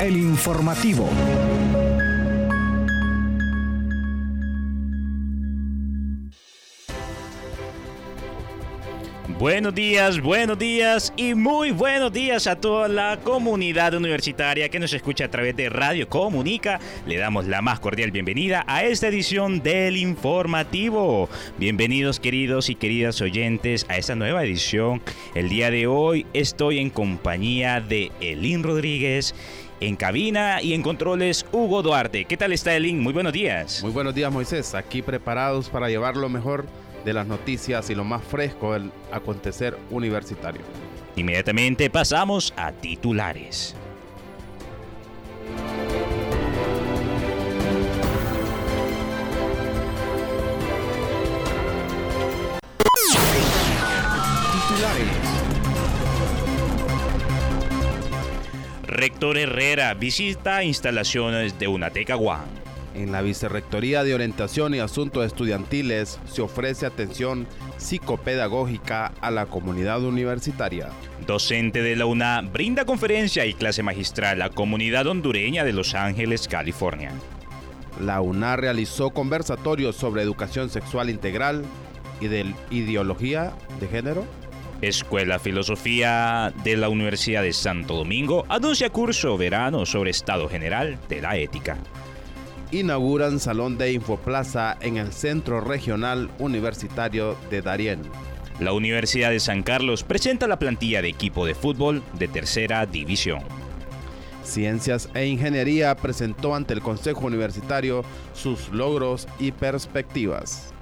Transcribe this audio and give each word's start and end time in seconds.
el 0.00 0.16
informativo. 0.16 1.08
Buenos 9.38 9.72
días, 9.74 10.20
buenos 10.20 10.58
días 10.58 11.12
y 11.16 11.34
muy 11.34 11.70
buenos 11.70 12.12
días 12.12 12.48
a 12.48 12.56
toda 12.56 12.88
la 12.88 13.20
comunidad 13.22 13.94
universitaria 13.94 14.68
que 14.68 14.80
nos 14.80 14.92
escucha 14.92 15.26
a 15.26 15.30
través 15.30 15.54
de 15.56 15.68
Radio 15.68 16.08
Comunica. 16.08 16.80
Le 17.06 17.18
damos 17.18 17.46
la 17.46 17.62
más 17.62 17.78
cordial 17.78 18.10
bienvenida 18.10 18.64
a 18.66 18.82
esta 18.82 19.06
edición 19.06 19.62
del 19.62 19.96
informativo. 19.96 21.28
Bienvenidos 21.56 22.18
queridos 22.18 22.68
y 22.68 22.74
queridas 22.74 23.20
oyentes 23.20 23.86
a 23.88 23.96
esta 23.96 24.16
nueva 24.16 24.42
edición. 24.42 25.02
El 25.36 25.48
día 25.48 25.70
de 25.70 25.86
hoy 25.86 26.26
estoy 26.32 26.80
en 26.80 26.90
compañía 26.90 27.80
de 27.80 28.10
Elin 28.20 28.64
Rodríguez 28.64 29.36
en 29.80 29.96
cabina 29.96 30.62
y 30.62 30.74
en 30.74 30.82
controles, 30.82 31.46
Hugo 31.52 31.82
Duarte. 31.82 32.24
¿Qué 32.24 32.36
tal 32.36 32.52
está 32.52 32.74
Elin? 32.74 33.00
Muy 33.00 33.12
buenos 33.12 33.32
días. 33.32 33.82
Muy 33.82 33.92
buenos 33.92 34.14
días, 34.14 34.32
Moisés. 34.32 34.74
Aquí 34.74 35.02
preparados 35.02 35.68
para 35.68 35.88
llevar 35.88 36.16
lo 36.16 36.28
mejor 36.28 36.66
de 37.04 37.12
las 37.12 37.26
noticias 37.26 37.90
y 37.90 37.94
lo 37.94 38.04
más 38.04 38.22
fresco 38.22 38.72
del 38.72 38.90
acontecer 39.12 39.78
universitario. 39.90 40.62
Inmediatamente 41.16 41.90
pasamos 41.90 42.52
a 42.56 42.72
titulares. 42.72 43.74
Rector 59.08 59.38
Herrera 59.38 59.94
visita 59.94 60.62
instalaciones 60.62 61.58
de 61.58 61.66
Unateca 61.66 62.16
One. 62.16 62.44
En 62.94 63.10
la 63.10 63.22
Vicerrectoría 63.22 64.04
de 64.04 64.14
Orientación 64.14 64.74
y 64.74 64.80
Asuntos 64.80 65.24
Estudiantiles 65.24 66.20
se 66.30 66.42
ofrece 66.42 66.84
atención 66.84 67.46
psicopedagógica 67.78 69.12
a 69.22 69.30
la 69.30 69.46
comunidad 69.46 70.02
universitaria. 70.02 70.90
Docente 71.26 71.80
de 71.80 71.96
la 71.96 72.04
UNA 72.04 72.42
brinda 72.52 72.84
conferencia 72.84 73.46
y 73.46 73.54
clase 73.54 73.82
magistral 73.82 74.42
a 74.42 74.50
comunidad 74.50 75.06
hondureña 75.06 75.64
de 75.64 75.72
Los 75.72 75.94
Ángeles, 75.94 76.46
California. 76.46 77.10
La 78.04 78.20
UNA 78.20 78.56
realizó 78.56 79.08
conversatorios 79.08 79.96
sobre 79.96 80.20
educación 80.20 80.68
sexual 80.68 81.08
integral 81.08 81.64
y 82.20 82.26
de 82.26 82.54
ideología 82.70 83.54
de 83.80 83.88
género. 83.88 84.26
Escuela 84.80 85.40
Filosofía 85.40 86.52
de 86.62 86.76
la 86.76 86.88
Universidad 86.88 87.42
de 87.42 87.52
Santo 87.52 87.94
Domingo 87.94 88.46
anuncia 88.48 88.90
curso 88.90 89.36
verano 89.36 89.84
sobre 89.84 90.10
Estado 90.10 90.48
General 90.48 90.98
de 91.08 91.20
la 91.20 91.36
Ética. 91.36 91.78
Inauguran 92.70 93.40
Salón 93.40 93.76
de 93.76 93.92
Infoplaza 93.92 94.76
en 94.80 94.98
el 94.98 95.12
Centro 95.12 95.60
Regional 95.60 96.30
Universitario 96.38 97.36
de 97.50 97.60
Darién. 97.60 98.02
La 98.60 98.72
Universidad 98.72 99.30
de 99.30 99.40
San 99.40 99.64
Carlos 99.64 100.04
presenta 100.04 100.46
la 100.46 100.60
plantilla 100.60 101.02
de 101.02 101.08
equipo 101.08 101.44
de 101.44 101.54
fútbol 101.54 102.02
de 102.12 102.28
tercera 102.28 102.86
división. 102.86 103.42
Ciencias 104.44 105.08
e 105.14 105.26
Ingeniería 105.26 105.94
presentó 105.96 106.54
ante 106.54 106.72
el 106.74 106.82
Consejo 106.82 107.26
Universitario 107.26 108.04
sus 108.32 108.68
logros 108.68 109.26
y 109.40 109.50
perspectivas. 109.50 110.72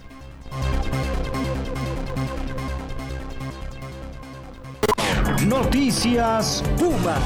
Noticias 5.48 6.64
Puma. 6.76 7.16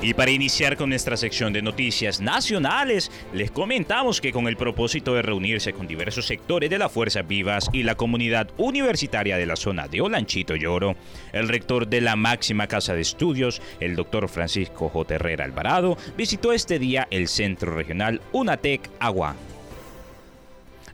Y 0.00 0.14
para 0.14 0.30
iniciar 0.30 0.78
con 0.78 0.88
nuestra 0.88 1.18
sección 1.18 1.52
de 1.52 1.60
noticias 1.60 2.22
nacionales, 2.22 3.10
les 3.34 3.50
comentamos 3.50 4.22
que 4.22 4.32
con 4.32 4.48
el 4.48 4.56
propósito 4.56 5.12
de 5.14 5.20
reunirse 5.20 5.74
con 5.74 5.86
diversos 5.86 6.26
sectores 6.26 6.70
de 6.70 6.78
las 6.78 6.90
fuerzas 6.90 7.28
vivas 7.28 7.68
y 7.70 7.82
la 7.82 7.96
comunidad 7.96 8.48
universitaria 8.56 9.36
de 9.36 9.44
la 9.44 9.56
zona 9.56 9.88
de 9.88 10.00
Olanchito 10.00 10.56
Lloro, 10.56 10.96
el 11.34 11.48
rector 11.48 11.86
de 11.86 12.00
la 12.00 12.16
máxima 12.16 12.66
casa 12.66 12.94
de 12.94 13.02
estudios, 13.02 13.60
el 13.78 13.96
doctor 13.96 14.26
Francisco 14.26 14.88
J. 14.88 15.16
Herrera 15.16 15.44
Alvarado, 15.44 15.98
visitó 16.16 16.54
este 16.54 16.78
día 16.78 17.06
el 17.10 17.28
centro 17.28 17.74
regional 17.74 18.22
UNATEC 18.32 18.88
Agua. 18.98 19.36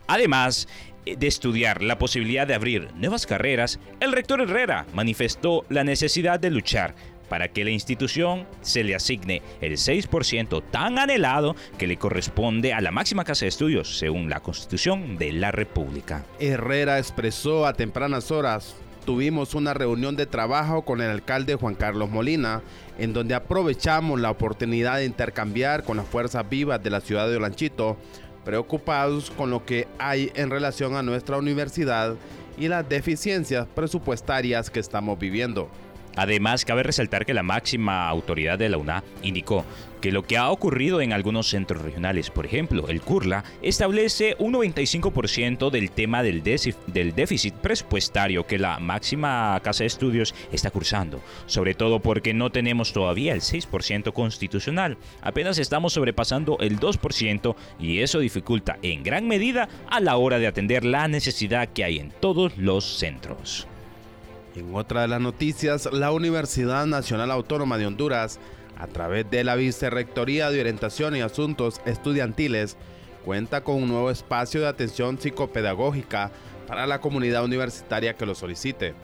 Además, 0.07 0.67
de 1.15 1.27
estudiar 1.27 1.81
la 1.81 1.97
posibilidad 1.97 2.47
de 2.47 2.55
abrir 2.55 2.89
nuevas 2.95 3.25
carreras, 3.25 3.79
el 3.99 4.11
rector 4.11 4.41
Herrera 4.41 4.85
manifestó 4.93 5.65
la 5.69 5.83
necesidad 5.83 6.39
de 6.39 6.51
luchar 6.51 6.95
para 7.29 7.49
que 7.49 7.63
la 7.63 7.71
institución 7.71 8.47
se 8.61 8.83
le 8.83 8.95
asigne 8.95 9.41
el 9.61 9.73
6% 9.73 10.63
tan 10.71 10.97
anhelado 10.97 11.55
que 11.77 11.87
le 11.87 11.97
corresponde 11.97 12.73
a 12.73 12.81
la 12.81 12.91
máxima 12.91 13.23
casa 13.23 13.45
de 13.45 13.49
estudios, 13.49 13.97
según 13.97 14.29
la 14.29 14.39
Constitución 14.39 15.17
de 15.17 15.33
la 15.33 15.51
República. 15.51 16.25
Herrera 16.39 16.99
expresó 16.99 17.65
a 17.65 17.73
tempranas 17.73 18.31
horas 18.31 18.75
tuvimos 19.07 19.55
una 19.55 19.73
reunión 19.73 20.17
de 20.17 20.25
trabajo 20.25 20.81
con 20.81 20.99
el 20.99 21.09
alcalde 21.09 21.55
Juan 21.55 21.75
Carlos 21.75 22.09
Molina, 22.09 22.61
en 22.97 23.13
donde 23.13 23.35
aprovechamos 23.35 24.19
la 24.19 24.29
oportunidad 24.29 24.97
de 24.97 25.05
intercambiar 25.05 25.83
con 25.83 25.95
las 25.95 26.05
fuerzas 26.05 26.49
vivas 26.49 26.83
de 26.83 26.89
la 26.89 26.99
ciudad 26.99 27.29
de 27.29 27.37
Olanchito, 27.37 27.95
preocupados 28.47 29.29
con 29.29 29.49
lo 29.49 29.65
que 29.65 29.89
hay 29.99 30.31
en 30.35 30.49
relación 30.49 30.95
a 30.95 31.03
nuestra 31.03 31.35
universidad 31.35 32.15
y 32.57 32.69
las 32.69 32.87
deficiencias 32.87 33.67
presupuestarias 33.75 34.69
que 34.69 34.79
estamos 34.79 35.19
viviendo. 35.19 35.69
Además, 36.17 36.65
cabe 36.65 36.83
resaltar 36.83 37.25
que 37.25 37.33
la 37.33 37.43
máxima 37.43 38.09
autoridad 38.09 38.59
de 38.59 38.69
la 38.69 38.77
UNA 38.77 39.03
indicó 39.21 39.63
que 40.01 40.11
lo 40.11 40.23
que 40.23 40.37
ha 40.37 40.49
ocurrido 40.49 41.01
en 41.01 41.13
algunos 41.13 41.49
centros 41.49 41.81
regionales, 41.81 42.29
por 42.29 42.45
ejemplo, 42.45 42.87
el 42.87 43.01
CURLA, 43.01 43.43
establece 43.61 44.35
un 44.39 44.53
95% 44.53 45.69
del 45.69 45.91
tema 45.91 46.23
del, 46.23 46.43
del, 46.43 47.15
déficit 47.15 47.53
presupuestario 47.55 48.45
que 48.45 48.59
la 48.59 48.79
máxima 48.79 49.59
casa 49.63 49.83
de 49.83 49.87
estudios 49.87 50.35
está 50.51 50.71
cursando, 50.71 51.21
sobre 51.45 51.73
todo 51.73 51.99
porque 51.99 52.33
no 52.33 52.51
tenemos 52.51 52.93
todavía 52.93 53.33
el 53.33 53.41
6% 53.41 54.13
constitucional, 54.13 54.97
apenas 55.21 55.57
estamos 55.57 55.93
sobrepasando 55.93 56.57
el 56.59 56.79
2% 56.79 57.55
y 57.79 57.99
eso 57.99 58.19
dificulta 58.19 58.77
en 58.81 59.03
gran 59.03 59.27
medida 59.27 59.69
a 59.89 59.99
la 59.99 60.17
hora 60.17 60.39
de 60.39 60.47
atender 60.47 60.85
la 60.85 61.07
necesidad 61.07 61.69
que 61.69 61.83
hay 61.83 61.99
en 61.99 62.11
todos 62.11 62.57
los 62.57 62.97
centros. 62.97 63.67
En 64.57 64.73
otra 64.73 65.01
de 65.01 65.07
las 65.07 65.21
noticias, 65.21 65.87
la 65.93 66.11
Universidad 66.11 66.87
Nacional 66.87 67.29
Autónoma 67.29 67.77
de 67.77 67.85
Honduras, 67.85 68.39
a 68.75 68.87
través 68.87 69.29
de 69.29 69.43
la 69.43 69.53
Vicerrectoría 69.53 70.49
de 70.49 70.59
Orientación 70.59 71.15
y 71.15 71.21
Asuntos 71.21 71.79
Estudiantiles, 71.85 72.75
cuenta 73.23 73.63
con 73.63 73.75
un 73.83 73.89
nuevo 73.89 74.09
espacio 74.09 74.61
de 74.61 74.67
atención 74.67 75.19
psicopedagógica 75.19 76.31
para 76.65 76.87
la 76.87 76.99
comunidad 77.01 77.45
universitaria 77.45 78.15
que 78.15 78.25
lo 78.25 78.33
solicite. 78.33 78.95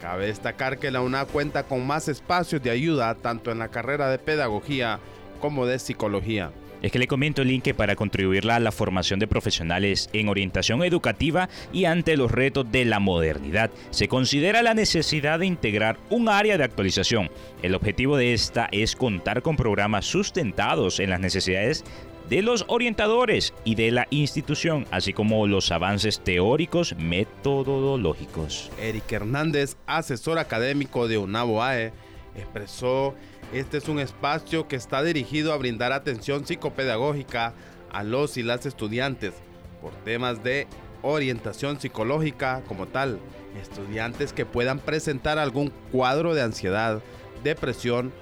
Cabe 0.00 0.28
destacar 0.28 0.78
que 0.78 0.90
la 0.90 1.02
UNA 1.02 1.26
cuenta 1.26 1.64
con 1.64 1.86
más 1.86 2.08
espacios 2.08 2.62
de 2.62 2.70
ayuda 2.70 3.14
tanto 3.14 3.50
en 3.50 3.58
la 3.58 3.68
carrera 3.68 4.08
de 4.08 4.18
pedagogía 4.18 4.98
como 5.40 5.66
de 5.66 5.78
psicología. 5.78 6.52
Es 6.82 6.90
que 6.90 6.98
le 6.98 7.06
comento, 7.06 7.44
Link, 7.44 7.62
que 7.62 7.74
para 7.74 7.94
contribuir 7.94 8.50
a 8.50 8.58
la 8.58 8.72
formación 8.72 9.20
de 9.20 9.28
profesionales 9.28 10.10
en 10.12 10.28
orientación 10.28 10.82
educativa 10.82 11.48
y 11.72 11.84
ante 11.84 12.16
los 12.16 12.30
retos 12.32 12.70
de 12.72 12.84
la 12.84 12.98
modernidad, 12.98 13.70
se 13.90 14.08
considera 14.08 14.62
la 14.62 14.74
necesidad 14.74 15.38
de 15.38 15.46
integrar 15.46 15.96
un 16.10 16.28
área 16.28 16.58
de 16.58 16.64
actualización. 16.64 17.30
El 17.62 17.76
objetivo 17.76 18.16
de 18.16 18.34
esta 18.34 18.68
es 18.72 18.96
contar 18.96 19.42
con 19.42 19.56
programas 19.56 20.06
sustentados 20.06 20.98
en 20.98 21.10
las 21.10 21.20
necesidades 21.20 21.84
de 22.28 22.42
los 22.42 22.64
orientadores 22.68 23.54
y 23.64 23.76
de 23.76 23.90
la 23.92 24.06
institución, 24.10 24.86
así 24.90 25.12
como 25.12 25.46
los 25.46 25.70
avances 25.70 26.20
teóricos 26.20 26.96
metodológicos. 26.96 28.70
Eric 28.80 29.12
Hernández, 29.12 29.76
asesor 29.86 30.38
académico 30.38 31.06
de 31.06 31.18
UNABOAE, 31.18 31.92
expresó 32.34 33.14
este 33.52 33.76
es 33.76 33.88
un 33.88 33.98
espacio 33.98 34.66
que 34.66 34.76
está 34.76 35.02
dirigido 35.02 35.52
a 35.52 35.58
brindar 35.58 35.92
atención 35.92 36.46
psicopedagógica 36.46 37.52
a 37.90 38.02
los 38.02 38.38
y 38.38 38.42
las 38.42 38.64
estudiantes 38.64 39.34
por 39.82 39.92
temas 40.04 40.42
de 40.42 40.66
orientación 41.02 41.78
psicológica 41.78 42.62
como 42.66 42.86
tal, 42.86 43.18
estudiantes 43.60 44.32
que 44.32 44.46
puedan 44.46 44.78
presentar 44.78 45.38
algún 45.38 45.70
cuadro 45.90 46.34
de 46.34 46.42
ansiedad, 46.42 47.02
depresión 47.44 48.12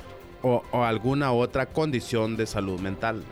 o, 0.43 0.65
o 0.73 0.83
alguna 0.83 1.33
otra 1.33 1.67
condición 1.67 2.37
de 2.37 2.47
salud 2.47 2.81
mental. 2.81 3.23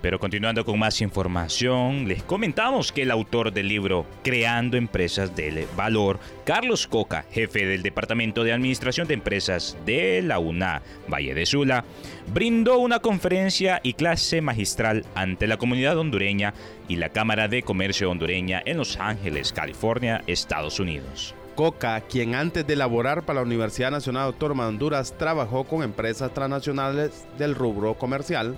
Pero 0.00 0.20
continuando 0.20 0.64
con 0.64 0.78
más 0.78 1.00
información, 1.00 2.06
les 2.06 2.22
comentamos 2.22 2.92
que 2.92 3.02
el 3.02 3.10
autor 3.10 3.52
del 3.52 3.66
libro 3.66 4.06
Creando 4.22 4.76
Empresas 4.76 5.34
del 5.34 5.66
Valor, 5.76 6.20
Carlos 6.44 6.86
Coca, 6.86 7.24
jefe 7.32 7.66
del 7.66 7.82
Departamento 7.82 8.44
de 8.44 8.52
Administración 8.52 9.08
de 9.08 9.14
Empresas 9.14 9.76
de 9.84 10.22
la 10.22 10.38
UNA 10.38 10.82
Valle 11.12 11.34
de 11.34 11.46
Sula, 11.46 11.84
brindó 12.32 12.78
una 12.78 13.00
conferencia 13.00 13.80
y 13.82 13.94
clase 13.94 14.40
magistral 14.40 15.04
ante 15.16 15.48
la 15.48 15.56
comunidad 15.56 15.98
hondureña 15.98 16.54
y 16.86 16.96
la 16.96 17.08
Cámara 17.08 17.48
de 17.48 17.62
Comercio 17.62 18.08
hondureña 18.08 18.62
en 18.64 18.76
Los 18.76 18.98
Ángeles, 18.98 19.52
California, 19.52 20.22
Estados 20.28 20.78
Unidos. 20.78 21.34
Coca, 21.56 22.00
quien 22.02 22.36
antes 22.36 22.64
de 22.64 22.76
laborar 22.76 23.24
para 23.24 23.40
la 23.40 23.46
Universidad 23.46 23.90
Nacional 23.90 24.26
Autónoma 24.26 24.62
de 24.62 24.68
Honduras 24.68 25.12
trabajó 25.18 25.64
con 25.64 25.82
empresas 25.82 26.32
transnacionales 26.32 27.26
del 27.36 27.56
rubro 27.56 27.94
comercial, 27.94 28.56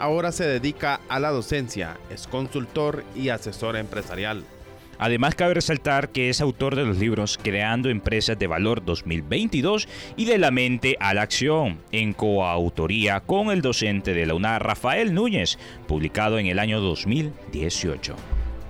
ahora 0.00 0.32
se 0.32 0.44
dedica 0.44 1.00
a 1.08 1.20
la 1.20 1.30
docencia, 1.30 1.98
es 2.08 2.26
consultor 2.26 3.04
y 3.14 3.28
asesor 3.28 3.76
empresarial. 3.76 4.44
Además, 4.98 5.34
cabe 5.34 5.54
resaltar 5.54 6.08
que 6.08 6.30
es 6.30 6.40
autor 6.40 6.74
de 6.74 6.84
los 6.84 6.98
libros 6.98 7.38
Creando 7.42 7.88
Empresas 7.88 8.38
de 8.38 8.46
Valor 8.46 8.84
2022 8.84 9.88
y 10.16 10.24
De 10.24 10.38
la 10.38 10.50
Mente 10.50 10.96
a 11.00 11.14
la 11.14 11.22
Acción, 11.22 11.78
en 11.92 12.12
coautoría 12.12 13.20
con 13.20 13.50
el 13.50 13.62
docente 13.62 14.12
de 14.14 14.26
la 14.26 14.34
UNAR, 14.34 14.62
Rafael 14.62 15.14
Núñez, 15.14 15.58
publicado 15.86 16.38
en 16.38 16.46
el 16.46 16.58
año 16.58 16.80
2018. 16.80 18.16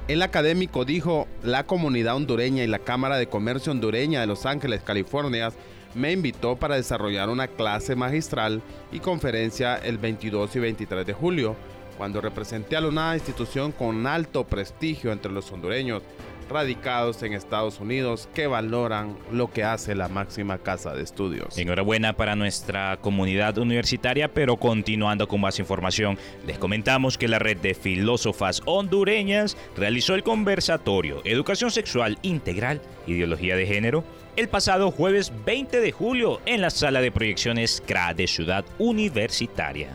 El 0.09 0.23
académico 0.23 0.85
dijo, 0.85 1.29
la 1.45 1.65
comunidad 1.65 2.17
hondureña 2.17 2.65
y 2.65 2.69
la 2.69 2.81
Cámara 2.81 3.19
de 3.19 3.29
Comercio 3.29 3.71
hondureña 3.71 4.21
de 4.21 4.27
Los 4.27 4.47
Ángeles, 4.47 4.83
California, 4.83 5.53
me 5.95 6.13
invitó 6.13 6.57
para 6.57 6.77
desarrollar 6.77 7.29
una 7.29 7.49
clase 7.49 7.97
magistral 7.97 8.63
y 8.93 9.01
conferencia 9.01 9.77
el 9.77 9.99
22 9.99 10.57
y 10.57 10.59
23 10.61 11.07
de 11.07 11.13
julio 11.13 11.57
cuando 11.97 12.21
representé 12.21 12.77
a 12.77 12.87
una 12.87 13.15
institución 13.15 13.73
con 13.73 14.07
alto 14.07 14.47
prestigio 14.47 15.13
entre 15.13 15.31
los 15.31 15.53
hondureños 15.53 16.03
radicados 16.49 17.23
en 17.23 17.33
Estados 17.33 17.79
Unidos 17.79 18.29
que 18.35 18.47
valoran 18.47 19.17
lo 19.31 19.51
que 19.53 19.65
hace 19.65 19.95
la 19.95 20.09
máxima 20.09 20.59
casa 20.59 20.95
de 20.95 21.03
estudios. 21.03 21.57
Enhorabuena 21.57 22.15
para 22.15 22.37
nuestra 22.37 22.99
comunidad 23.01 23.57
universitaria, 23.59 24.33
pero 24.33 24.57
continuando 24.57 25.29
con 25.29 25.41
más 25.41 25.59
información, 25.59 26.19
les 26.47 26.59
comentamos 26.59 27.17
que 27.17 27.29
la 27.29 27.39
red 27.39 27.59
de 27.59 27.75
filósofas 27.75 28.63
hondureñas 28.65 29.57
realizó 29.77 30.15
el 30.15 30.23
conversatorio 30.23 31.23
Educación 31.25 31.71
Sexual 31.71 32.19
Integral, 32.23 32.81
Ideología 33.07 33.57
de 33.57 33.67
Género, 33.67 34.05
el 34.37 34.49
pasado 34.49 34.91
jueves 34.91 35.33
20 35.45 35.81
de 35.81 35.93
julio 35.93 36.41
en 36.47 36.61
la 36.61 36.71
sala 36.71 37.01
de 37.01 37.11
proyecciones 37.11 37.83
CRA 37.85 38.15
de 38.15 38.27
Ciudad 38.27 38.65
Universitaria. 38.79 39.89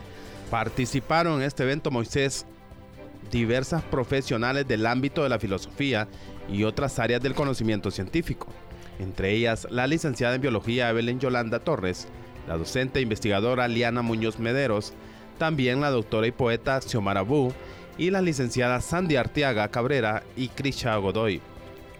Participaron 0.50 1.40
en 1.40 1.46
este 1.46 1.62
evento 1.62 1.90
Moisés 1.90 2.46
diversas 3.30 3.82
profesionales 3.82 4.68
del 4.68 4.86
ámbito 4.86 5.22
de 5.22 5.30
la 5.30 5.38
filosofía 5.38 6.06
y 6.52 6.64
otras 6.64 6.98
áreas 6.98 7.22
del 7.22 7.34
conocimiento 7.34 7.90
científico, 7.90 8.48
entre 8.98 9.32
ellas 9.32 9.66
la 9.70 9.86
licenciada 9.86 10.34
en 10.34 10.42
biología 10.42 10.90
Evelyn 10.90 11.18
Yolanda 11.18 11.58
Torres, 11.58 12.06
la 12.46 12.56
docente 12.56 12.98
e 12.98 13.02
investigadora 13.02 13.66
Liana 13.68 14.02
Muñoz 14.02 14.38
Mederos, 14.38 14.92
también 15.38 15.80
la 15.80 15.90
doctora 15.90 16.26
y 16.26 16.32
poeta 16.32 16.80
Xiomara 16.80 17.22
Bu 17.22 17.52
y 17.98 18.10
la 18.10 18.22
licenciada 18.22 18.80
Sandy 18.80 19.16
Arteaga 19.16 19.68
Cabrera 19.68 20.22
y 20.36 20.48
Krisha 20.48 20.94
Godoy 20.96 21.40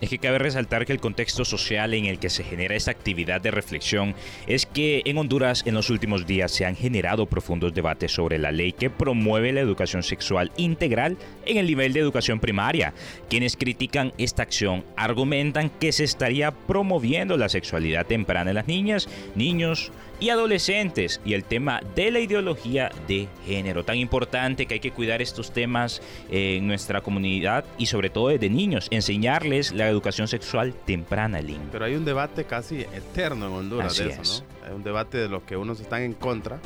es 0.01 0.11
que 0.11 0.19
cabe 0.19 0.39
resaltar 0.39 0.87
que 0.87 0.93
el 0.93 1.01
contexto 1.01 1.45
social 1.45 1.95
en 1.95 2.07
el 2.07 2.19
que 2.19 2.31
se 2.31 2.45
genera 2.45 2.75
esta 2.75 2.91
actividad 2.91 3.41
de 3.41 3.51
reflexión 3.51 4.15
es 4.47 4.67
que 4.67 5.03
en 5.05 5.19
Honduras 5.19 5.63
en 5.67 5.75
los 5.75 5.91
últimos 5.91 6.27
días 6.27 6.53
se 6.53 6.65
han 6.65 6.77
generado 6.77 7.27
profundos 7.27 7.75
debates 7.75 8.13
sobre 8.13 8.39
la 8.39 8.53
ley 8.53 8.73
que 8.73 8.91
promueve 8.91 9.53
la 9.53 9.61
educación 9.61 10.03
sexual 10.03 10.53
integral 10.57 11.17
en 11.45 11.57
el 11.57 11.67
nivel 11.67 11.93
de 11.93 12.01
educación 12.01 12.41
primaria. 12.41 12.93
Quienes 13.29 13.57
critican 13.57 14.13
esta 14.19 14.43
acción 14.43 14.85
argumentan 14.97 15.71
que 15.71 15.93
se 15.93 16.05
estaría 16.05 16.51
promoviendo 16.51 17.37
la 17.37 17.49
sexualidad 17.49 18.07
temprana 18.07 18.51
en 18.51 18.57
las 18.57 18.67
niñas, 18.69 19.09
niños, 19.35 19.93
y 20.21 20.31
adolescentes 20.31 21.21
y 21.25 21.35
el 21.35 21.45
tema 21.45 21.81
de 21.95 22.11
la 22.11 22.21
ideología 22.21 22.91
de 23.07 23.29
género. 23.45 23.85
Tan 23.85 23.97
importante 23.97 24.67
que 24.67 24.75
hay 24.75 24.81
que 24.81 24.93
cuidar 24.93 25.23
estos 25.23 25.53
temas 25.53 26.01
en 26.31 26.67
nuestra 26.67 27.01
comunidad 27.01 27.65
y 27.79 27.87
sobre 27.87 28.11
todo 28.11 28.29
desde 28.29 28.49
niños, 28.49 28.89
enseñarles 28.91 29.73
la 29.73 29.89
educación 29.89 30.29
sexual 30.29 30.75
temprana, 30.75 31.41
Link. 31.41 31.61
Pero 31.73 31.85
hay 31.85 31.95
un 31.95 32.05
debate 32.05 32.45
casi 32.45 32.81
eterno 32.81 33.47
en 33.47 33.53
Honduras 33.53 33.97
de 33.97 34.09
eso, 34.09 34.43
¿no? 34.43 34.67
Hay 34.67 34.75
un 34.75 34.83
debate 34.83 35.19
de 35.19 35.29
los 35.29 35.43
que 35.43 35.57
unos 35.57 35.81
están 35.81 36.03
en 36.03 36.15
contra 36.15 36.59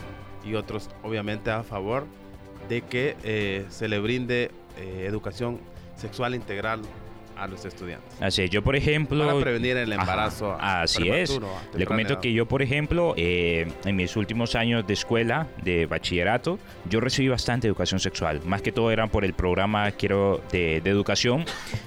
y 0.44 0.54
otros 0.54 0.88
obviamente 1.02 1.50
a 1.50 1.62
favor 1.62 2.06
de 2.68 2.82
que 2.82 3.16
eh, 3.24 3.66
se 3.68 3.88
le 3.88 3.98
brinde 3.98 4.50
eh, 4.78 5.04
educación 5.06 5.60
sexual 5.96 6.34
integral 6.34 6.80
a 7.40 7.46
los 7.46 7.64
estudiantes. 7.64 8.20
Así 8.20 8.42
es, 8.42 8.50
yo 8.50 8.62
por 8.62 8.76
ejemplo... 8.76 9.26
Para 9.26 9.40
prevenir 9.40 9.76
el 9.78 9.92
embarazo. 9.92 10.56
así 10.60 11.08
es. 11.08 11.40
Le 11.74 11.86
comento 11.86 12.20
que 12.20 12.32
yo 12.32 12.46
por 12.46 12.62
ejemplo, 12.62 13.14
eh, 13.16 13.72
en 13.84 13.96
mis 13.96 14.14
últimos 14.16 14.54
años 14.54 14.86
de 14.86 14.92
escuela, 14.92 15.46
de 15.62 15.86
bachillerato, 15.86 16.58
yo 16.88 17.00
recibí 17.00 17.28
bastante 17.28 17.66
educación 17.66 18.00
sexual. 18.00 18.40
Más 18.44 18.60
que 18.60 18.72
todo 18.72 18.90
eran 18.90 19.08
por 19.08 19.24
el 19.24 19.32
programa 19.32 19.90
quiero 19.92 20.42
de, 20.52 20.76
educación 20.78 21.44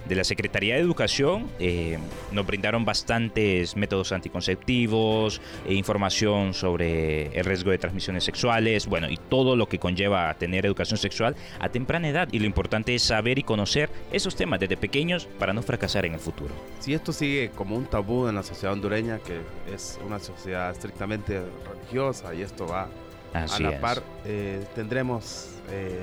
de 0.07 0.15
la 0.15 0.23
Secretaría 0.23 0.75
de 0.75 0.81
Educación. 0.81 1.50
Eh, 1.59 2.00
nos 2.31 2.45
brindaron 2.45 2.85
bastantes 2.85 3.75
métodos 3.75 4.11
anticonceptivos, 4.11 5.41
e 5.67 5.73
información 5.73 6.53
sobre 6.53 7.27
el 7.38 7.45
riesgo 7.45 7.71
de 7.71 7.77
transmisiones 7.77 8.23
sexuales, 8.23 8.88
bueno, 8.88 9.09
y 9.09 9.17
todo 9.17 9.55
lo 9.55 9.67
que 9.67 9.79
conlleva 9.79 10.29
a 10.29 10.33
tener 10.33 10.65
educación 10.65 10.97
sexual 10.97 11.35
a 11.59 11.69
temprana 11.69 12.09
edad. 12.09 12.29
Y 12.31 12.39
lo 12.39 12.45
importante 12.45 12.95
es 12.95 13.03
saber 13.03 13.38
y 13.38 13.44
conocer 13.44 13.89
esos 14.11 14.35
temas 14.35 14.59
desde 14.59 14.77
pequeños 14.77 15.27
para 15.44 15.51
no 15.51 15.62
fracasar 15.62 16.06
en 16.06 16.13
el 16.13 16.22
futuro. 16.22 16.56
Si 16.80 16.94
esto 16.94 17.12
sigue 17.12 17.50
como 17.50 17.75
un 17.75 17.84
tabú 17.84 18.30
en 18.30 18.36
la 18.36 18.44
sociedad 18.44 18.72
hondureña, 18.72 19.19
que 19.19 19.42
es 19.74 20.00
una 20.07 20.18
sociedad 20.18 20.72
estrictamente 20.72 21.42
religiosa 21.69 22.34
y 22.34 22.44
esto 22.44 22.66
va 22.66 22.88
a 23.34 23.60
la 23.60 23.81
par, 23.81 24.01
eh, 24.24 24.63
tendremos 24.74 25.50
eh, 25.69 26.00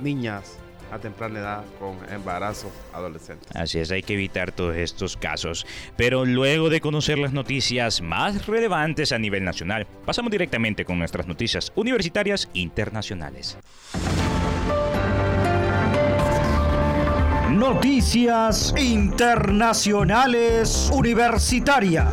niñas 0.00 0.56
a 0.90 0.98
temprana 0.98 1.38
edad 1.38 1.64
con 1.78 1.98
embarazos 2.10 2.72
adolescentes. 2.94 3.54
Así 3.54 3.78
es, 3.78 3.90
hay 3.90 4.02
que 4.02 4.14
evitar 4.14 4.52
todos 4.52 4.74
estos 4.74 5.18
casos. 5.18 5.66
Pero 5.98 6.24
luego 6.24 6.70
de 6.70 6.80
conocer 6.80 7.18
las 7.18 7.34
noticias 7.34 8.00
más 8.00 8.46
relevantes 8.46 9.12
a 9.12 9.18
nivel 9.18 9.44
nacional, 9.44 9.86
pasamos 10.06 10.30
directamente 10.30 10.86
con 10.86 10.98
nuestras 10.98 11.26
noticias 11.26 11.72
universitarias 11.74 12.48
internacionales. 12.54 13.58
Noticias 17.60 18.72
Internacionales 18.78 20.90
Universitarias. 20.94 22.08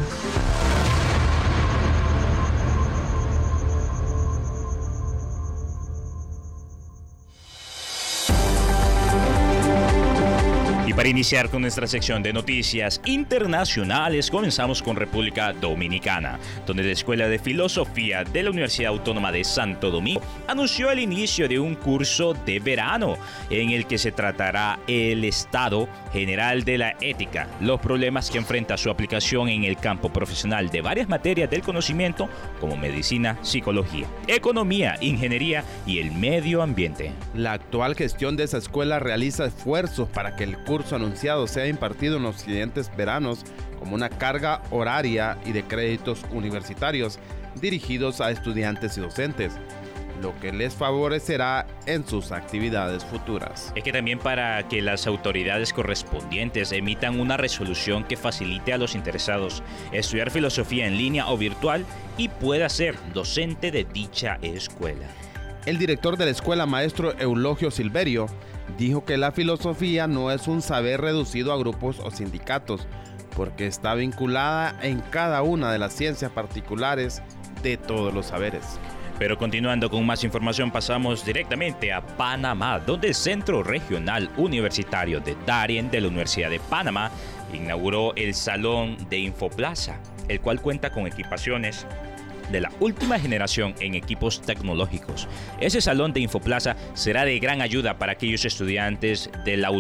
Para 10.98 11.10
iniciar 11.10 11.52
con 11.52 11.62
nuestra 11.62 11.86
sección 11.86 12.24
de 12.24 12.34
noticias 12.34 13.00
internacionales, 13.06 14.32
comenzamos 14.32 14.82
con 14.82 14.96
República 14.96 15.54
Dominicana, 15.54 16.40
donde 16.66 16.82
la 16.82 16.92
Escuela 16.92 17.28
de 17.28 17.38
Filosofía 17.38 18.24
de 18.24 18.42
la 18.42 18.50
Universidad 18.50 18.94
Autónoma 18.94 19.32
de 19.32 19.44
Santo 19.44 19.92
Domingo 19.92 20.24
anunció 20.48 20.90
el 20.90 20.98
inicio 20.98 21.48
de 21.48 21.60
un 21.60 21.76
curso 21.76 22.34
de 22.34 22.60
verano 22.60 23.16
en 23.52 23.70
el 23.70 23.86
que 23.86 24.00
se 24.00 24.12
tratará 24.12 24.80
el 24.88 25.24
estado 25.24 25.88
general 26.14 26.64
de 26.64 26.80
la 26.80 26.96
ética, 27.00 27.48
los 27.62 27.80
problemas 27.80 28.32
que 28.32 28.40
enfrenta 28.40 28.76
su 28.76 28.90
aplicación 28.90 29.50
en 29.50 29.66
el 29.66 29.78
campo 29.78 30.12
profesional 30.12 30.72
de 30.72 30.82
varias 30.82 31.08
materias 31.08 31.52
del 31.52 31.62
conocimiento 31.62 32.28
como 32.60 32.76
medicina, 32.76 33.38
psicología, 33.44 34.08
economía, 34.26 34.98
ingeniería 35.02 35.64
y 35.86 36.00
el 36.00 36.12
medio 36.12 36.64
ambiente. 36.64 37.12
La 37.36 37.54
actual 37.54 37.94
gestión 37.94 38.36
de 38.36 38.46
esa 38.46 38.58
escuela 38.58 38.98
realiza 38.98 39.46
esfuerzos 39.46 40.10
para 40.10 40.36
que 40.36 40.44
el 40.44 40.58
curso 40.58 40.87
anunciado 40.96 41.48
sea 41.48 41.68
impartido 41.68 42.18
en 42.18 42.24
los 42.24 42.38
siguientes 42.38 42.92
veranos 42.96 43.44
como 43.80 43.96
una 43.96 44.10
carga 44.10 44.62
horaria 44.72 45.38
y 45.46 45.52
de 45.52 45.64
créditos 45.64 46.26
universitarios 46.32 47.20
dirigidos 47.62 48.22
a 48.22 48.32
estudiantes 48.32 48.98
y 48.98 49.02
docentes 49.02 49.54
lo 50.22 50.38
que 50.40 50.52
les 50.52 50.74
favorecerá 50.74 51.68
en 51.86 52.08
sus 52.08 52.32
actividades 52.32 53.06
futuras. 53.06 53.72
Es 53.76 53.84
que 53.84 53.92
también 53.92 54.20
para 54.20 54.68
que 54.68 54.82
las 54.82 55.08
autoridades 55.08 55.74
correspondientes 55.74 56.72
emitan 56.72 57.20
una 57.20 57.38
resolución 57.38 58.04
que 58.04 58.18
facilite 58.18 58.74
a 58.74 58.78
los 58.78 58.96
interesados 58.96 59.64
estudiar 59.92 60.32
filosofía 60.32 60.88
en 60.88 60.98
línea 60.98 61.30
o 61.30 61.38
virtual 61.38 61.86
y 62.18 62.30
pueda 62.30 62.70
ser 62.70 62.96
docente 63.14 63.72
de 63.72 63.86
dicha 63.86 64.40
escuela. 64.42 65.08
El 65.66 65.78
director 65.78 66.18
de 66.18 66.26
la 66.26 66.32
escuela, 66.32 66.66
maestro 66.66 67.18
Eulogio 67.20 67.72
Silverio, 67.72 68.28
dijo 68.78 69.06
que 69.06 69.18
la 69.18 69.32
filosofía 69.32 70.08
no 70.08 70.32
es 70.32 70.48
un 70.48 70.62
saber 70.62 71.02
reducido 71.02 71.54
a 71.54 71.58
grupos 71.58 72.00
o 72.00 72.12
sindicatos, 72.12 72.88
porque 73.36 73.68
está 73.68 73.94
vinculada 73.94 74.78
en 74.82 75.00
cada 75.00 75.44
una 75.44 75.72
de 75.72 75.80
las 75.80 75.94
ciencias 75.94 76.32
particulares 76.32 77.22
de 77.62 77.78
todos 77.78 78.14
los 78.14 78.28
saberes. 78.28 78.80
Pero 79.20 79.38
continuando 79.38 79.90
con 79.90 80.06
más 80.06 80.24
información, 80.24 80.70
pasamos 80.70 81.26
directamente 81.26 81.92
a 81.92 82.06
Panamá, 82.06 82.80
donde 82.80 83.08
el 83.08 83.16
Centro 83.16 83.64
Regional 83.64 84.30
Universitario 84.38 85.20
de 85.20 85.36
Darien 85.46 85.90
de 85.90 86.02
la 86.02 86.08
Universidad 86.08 86.52
de 86.52 86.60
Panamá 86.60 87.10
inauguró 87.52 88.14
el 88.16 88.36
Salón 88.36 88.98
de 89.10 89.18
Infoplaza, 89.20 90.00
el 90.28 90.40
cual 90.40 90.62
cuenta 90.62 90.92
con 90.92 91.08
equipaciones 91.08 91.88
de 92.52 92.62
la 92.62 92.72
última 92.80 93.20
generación 93.20 93.76
en 93.80 93.96
equipos 93.96 94.42
tecnológicos. 94.42 95.28
Ese 95.60 95.82
salón 95.82 96.14
de 96.14 96.22
Infoplaza 96.22 96.76
será 96.94 97.26
de 97.26 97.40
gran 97.40 97.62
ayuda 97.62 97.98
para 97.98 98.14
aquellos 98.14 98.46
estudiantes 98.46 99.30
de 99.46 99.58
la 99.58 99.72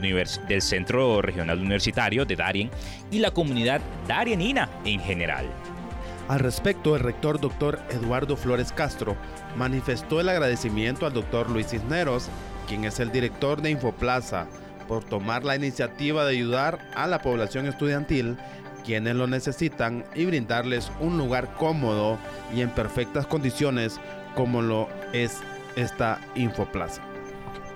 del 0.48 0.62
Centro 0.62 1.22
Regional 1.22 1.60
Universitario 1.60 2.26
de 2.26 2.36
Darien 2.36 2.70
y 3.12 3.20
la 3.20 3.32
comunidad 3.32 3.82
darienina 4.08 4.70
en 4.86 5.00
general. 5.00 5.46
Al 6.28 6.40
respecto, 6.40 6.96
el 6.96 7.02
rector 7.02 7.40
doctor 7.40 7.80
Eduardo 7.90 8.36
Flores 8.36 8.72
Castro 8.72 9.16
manifestó 9.56 10.20
el 10.20 10.30
agradecimiento 10.30 11.06
al 11.06 11.14
doctor 11.14 11.50
Luis 11.50 11.68
Cisneros, 11.68 12.30
quien 12.68 12.84
es 12.84 13.00
el 13.00 13.12
director 13.12 13.62
de 13.62 13.72
Infoplaza, 13.72 14.48
por 14.88 15.04
tomar 15.04 15.44
la 15.44 15.56
iniciativa 15.56 16.26
de 16.26 16.32
ayudar 16.32 16.80
a 16.96 17.08
la 17.08 17.22
población 17.22 17.66
estudiantil 17.66 18.38
quienes 18.88 19.16
lo 19.18 19.28
necesitan 19.28 20.06
y 20.16 20.24
brindarles 20.24 20.90
un 21.02 21.18
lugar 21.18 21.52
cómodo 21.58 22.18
y 22.56 22.62
en 22.62 22.70
perfectas 22.70 23.28
condiciones 23.28 24.00
como 24.34 24.62
lo 24.62 24.88
es 25.12 25.42
esta 25.76 26.22
Infoplaza. 26.36 27.02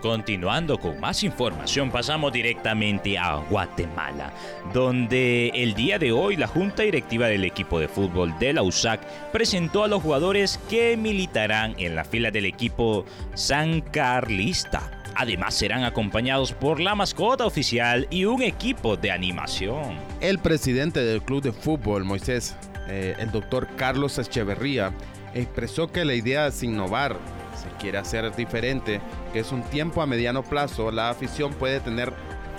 Continuando 0.02 0.80
con 0.80 1.02
más 1.02 1.22
información, 1.24 1.92
pasamos 1.92 2.32
directamente 2.32 3.18
a 3.18 3.36
Guatemala, 3.36 4.32
donde 4.74 5.50
el 5.50 5.74
día 5.74 6.00
de 6.00 6.14
hoy 6.14 6.38
la 6.38 6.48
Junta 6.48 6.84
Directiva 6.84 7.28
del 7.28 7.44
equipo 7.44 7.78
de 7.78 7.90
fútbol 7.90 8.34
de 8.40 8.54
la 8.54 8.64
USAC 8.64 9.02
presentó 9.34 9.84
a 9.84 9.90
los 9.90 10.02
jugadores 10.02 10.62
que 10.70 10.96
militarán 10.96 11.76
en 11.78 11.94
la 11.94 12.06
fila 12.06 12.32
del 12.32 12.46
equipo 12.46 13.06
San 13.36 13.82
Carlista. 13.82 15.01
Además 15.16 15.54
serán 15.54 15.84
acompañados 15.84 16.54
por 16.54 16.80
la 16.80 16.96
mascota 16.96 17.46
oficial 17.46 18.08
y 18.10 18.26
un 18.26 18.42
equipo 18.42 18.98
de 18.98 19.12
animación. 19.12 19.98
El 20.20 20.40
presidente 20.40 21.02
del 21.02 21.22
club 21.22 21.42
de 21.44 21.52
fútbol, 21.52 22.04
Moisés, 22.04 22.56
eh, 22.88 23.16
el 23.20 23.32
doctor 23.32 23.68
Carlos 23.76 24.18
Echeverría, 24.18 24.94
expresó 25.34 25.92
que 25.92 26.06
la 26.06 26.14
idea 26.14 26.48
es 26.48 26.64
innovar 26.64 27.18
se 27.62 27.70
quiere 27.80 27.98
hacer 27.98 28.36
diferente, 28.36 29.02
que 29.34 29.40
es 29.40 29.52
un 29.52 29.64
tiempo 29.64 30.02
a 30.02 30.06
mediano 30.06 30.44
plazo, 30.44 30.92
la 30.92 31.10
afición 31.10 31.54
puede 31.54 31.80
tener 31.80 32.14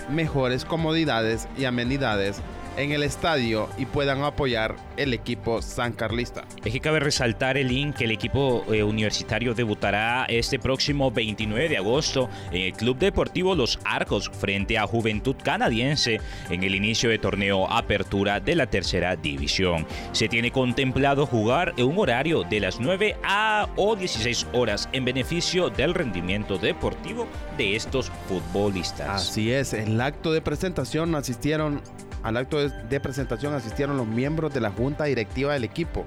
mejores 0.09 0.65
comodidades 0.65 1.47
y 1.57 1.65
amenidades 1.65 2.41
en 2.77 2.91
el 2.91 3.03
estadio 3.03 3.69
y 3.77 3.85
puedan 3.85 4.23
apoyar 4.23 4.75
el 4.97 5.13
equipo 5.13 5.61
San 5.61 5.93
Carlista. 5.93 6.45
Es 6.63 6.71
que 6.71 6.79
cabe 6.79 6.99
resaltar 6.99 7.57
el 7.57 7.67
link 7.67 7.95
que 7.95 8.05
el 8.05 8.11
equipo 8.11 8.63
eh, 8.71 8.83
universitario 8.83 9.53
debutará 9.53 10.25
este 10.25 10.59
próximo 10.59 11.11
29 11.11 11.69
de 11.69 11.77
agosto 11.77 12.29
en 12.51 12.61
el 12.63 12.73
Club 12.73 12.97
Deportivo 12.97 13.55
Los 13.55 13.79
Arcos 13.85 14.29
frente 14.29 14.77
a 14.77 14.87
Juventud 14.87 15.35
Canadiense 15.43 16.19
en 16.49 16.63
el 16.63 16.75
inicio 16.75 17.09
de 17.09 17.19
torneo 17.19 17.69
Apertura 17.71 18.39
de 18.39 18.55
la 18.55 18.67
Tercera 18.67 19.15
División. 19.15 19.85
Se 20.11 20.27
tiene 20.27 20.51
contemplado 20.51 21.25
jugar 21.25 21.73
en 21.77 21.85
un 21.85 21.97
horario 21.97 22.43
de 22.43 22.59
las 22.59 22.79
9 22.79 23.17
a 23.23 23.67
o 23.75 23.95
16 23.95 24.47
horas 24.53 24.89
en 24.91 25.05
beneficio 25.05 25.69
del 25.69 25.93
rendimiento 25.93 26.57
deportivo 26.57 27.27
de 27.57 27.75
estos 27.75 28.11
futbolistas. 28.27 29.09
Así 29.09 29.51
es, 29.51 29.73
en 29.73 29.93
el 29.93 30.01
acto 30.01 30.31
de 30.31 30.41
presentación 30.41 31.15
asistieron 31.15 31.81
al 32.23 32.37
acto 32.37 32.57
de 32.57 32.99
presentación 32.99 33.53
asistieron 33.53 33.97
los 33.97 34.07
miembros 34.07 34.53
de 34.53 34.61
la 34.61 34.71
junta 34.71 35.03
directiva 35.03 35.53
del 35.53 35.65
equipo, 35.65 36.05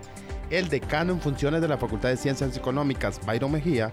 el 0.51 0.69
decano 0.69 1.13
en 1.13 1.21
funciones 1.21 1.61
de 1.61 1.69
la 1.69 1.77
Facultad 1.77 2.09
de 2.09 2.17
Ciencias 2.17 2.57
Económicas, 2.57 3.21
Byron 3.27 3.53
Mejía, 3.53 3.93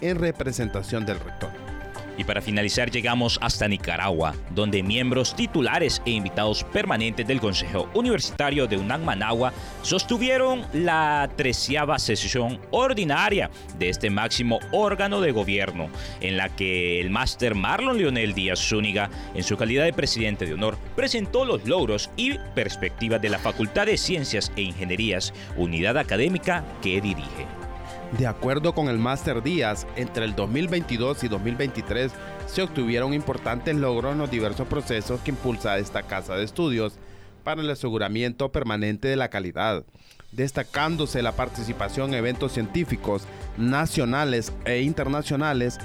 en 0.00 0.18
representación 0.18 1.06
del 1.06 1.20
rector. 1.20 1.50
Y 2.20 2.24
para 2.24 2.42
finalizar 2.42 2.90
llegamos 2.90 3.38
hasta 3.40 3.66
Nicaragua, 3.66 4.34
donde 4.50 4.82
miembros 4.82 5.34
titulares 5.34 6.02
e 6.04 6.10
invitados 6.10 6.64
permanentes 6.64 7.26
del 7.26 7.40
Consejo 7.40 7.88
Universitario 7.94 8.66
de 8.66 8.76
UNAM 8.76 9.04
Managua 9.04 9.54
sostuvieron 9.80 10.66
la 10.74 11.30
treceava 11.34 11.98
sesión 11.98 12.60
ordinaria 12.72 13.50
de 13.78 13.88
este 13.88 14.10
máximo 14.10 14.58
órgano 14.70 15.22
de 15.22 15.32
gobierno, 15.32 15.88
en 16.20 16.36
la 16.36 16.50
que 16.50 17.00
el 17.00 17.08
máster 17.08 17.54
Marlon 17.54 17.96
Leonel 17.96 18.34
Díaz 18.34 18.58
Zúñiga, 18.58 19.08
en 19.34 19.42
su 19.42 19.56
calidad 19.56 19.84
de 19.84 19.94
presidente 19.94 20.44
de 20.44 20.52
honor, 20.52 20.76
presentó 20.94 21.46
los 21.46 21.64
logros 21.64 22.10
y 22.18 22.36
perspectivas 22.54 23.22
de 23.22 23.30
la 23.30 23.38
Facultad 23.38 23.86
de 23.86 23.96
Ciencias 23.96 24.52
e 24.56 24.60
Ingenierías, 24.60 25.32
unidad 25.56 25.96
académica 25.96 26.66
que 26.82 27.00
dirige. 27.00 27.59
De 28.18 28.26
acuerdo 28.26 28.74
con 28.74 28.88
el 28.88 28.98
Máster 28.98 29.40
Díaz, 29.40 29.86
entre 29.94 30.24
el 30.24 30.34
2022 30.34 31.22
y 31.22 31.28
2023 31.28 32.10
se 32.46 32.62
obtuvieron 32.62 33.14
importantes 33.14 33.76
logros 33.76 34.12
en 34.12 34.18
los 34.18 34.30
diversos 34.30 34.66
procesos 34.66 35.20
que 35.20 35.30
impulsa 35.30 35.78
esta 35.78 36.02
casa 36.02 36.34
de 36.34 36.44
estudios 36.44 36.98
para 37.44 37.62
el 37.62 37.70
aseguramiento 37.70 38.50
permanente 38.50 39.06
de 39.06 39.16
la 39.16 39.30
calidad, 39.30 39.84
destacándose 40.32 41.22
la 41.22 41.32
participación 41.32 42.10
en 42.10 42.16
eventos 42.16 42.52
científicos 42.52 43.22
nacionales 43.56 44.52
e 44.64 44.80
internacionales 44.82 45.78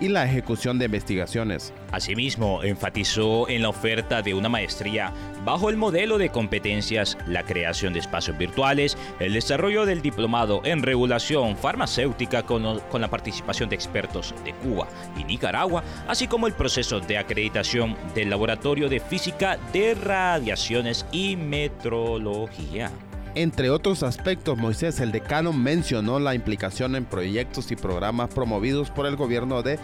y 0.00 0.08
la 0.08 0.24
ejecución 0.24 0.78
de 0.78 0.86
investigaciones. 0.86 1.72
Asimismo, 1.92 2.62
enfatizó 2.62 3.48
en 3.48 3.62
la 3.62 3.68
oferta 3.68 4.22
de 4.22 4.34
una 4.34 4.48
maestría 4.48 5.12
bajo 5.44 5.70
el 5.70 5.76
modelo 5.76 6.18
de 6.18 6.30
competencias, 6.30 7.18
la 7.26 7.44
creación 7.44 7.92
de 7.92 8.00
espacios 8.00 8.36
virtuales, 8.38 8.96
el 9.18 9.34
desarrollo 9.34 9.86
del 9.86 10.02
diplomado 10.02 10.62
en 10.64 10.82
regulación 10.82 11.56
farmacéutica 11.56 12.42
con, 12.42 12.80
con, 12.90 13.00
la 13.00 13.08
participación 13.08 13.68
de 13.68 13.76
expertos 13.76 14.34
de 14.44 14.52
Cuba 14.54 14.88
y 15.16 15.24
Nicaragua, 15.24 15.82
así 16.08 16.26
como 16.26 16.46
el 16.46 16.54
proceso 16.54 17.00
de 17.00 17.18
acreditación 17.18 17.96
del 18.14 18.30
Laboratorio 18.30 18.88
de 18.88 19.00
Física 19.00 19.58
de 19.72 19.94
Radiaciones 19.94 21.06
y 21.12 21.36
Metrología. 21.36 22.90
Entre 23.36 23.70
otros 23.70 24.02
aspectos, 24.02 24.58
Moisés, 24.58 24.98
el 24.98 25.12
decano, 25.12 25.52
mencionó 25.52 26.18
la 26.18 26.34
implicación 26.34 26.96
en 26.96 27.04
proyectos 27.04 27.70
y 27.70 27.76
programas 27.76 28.34
promovidos 28.34 28.90
por 28.90 29.06
el 29.06 29.14
gobierno 29.14 29.62
de 29.62 29.78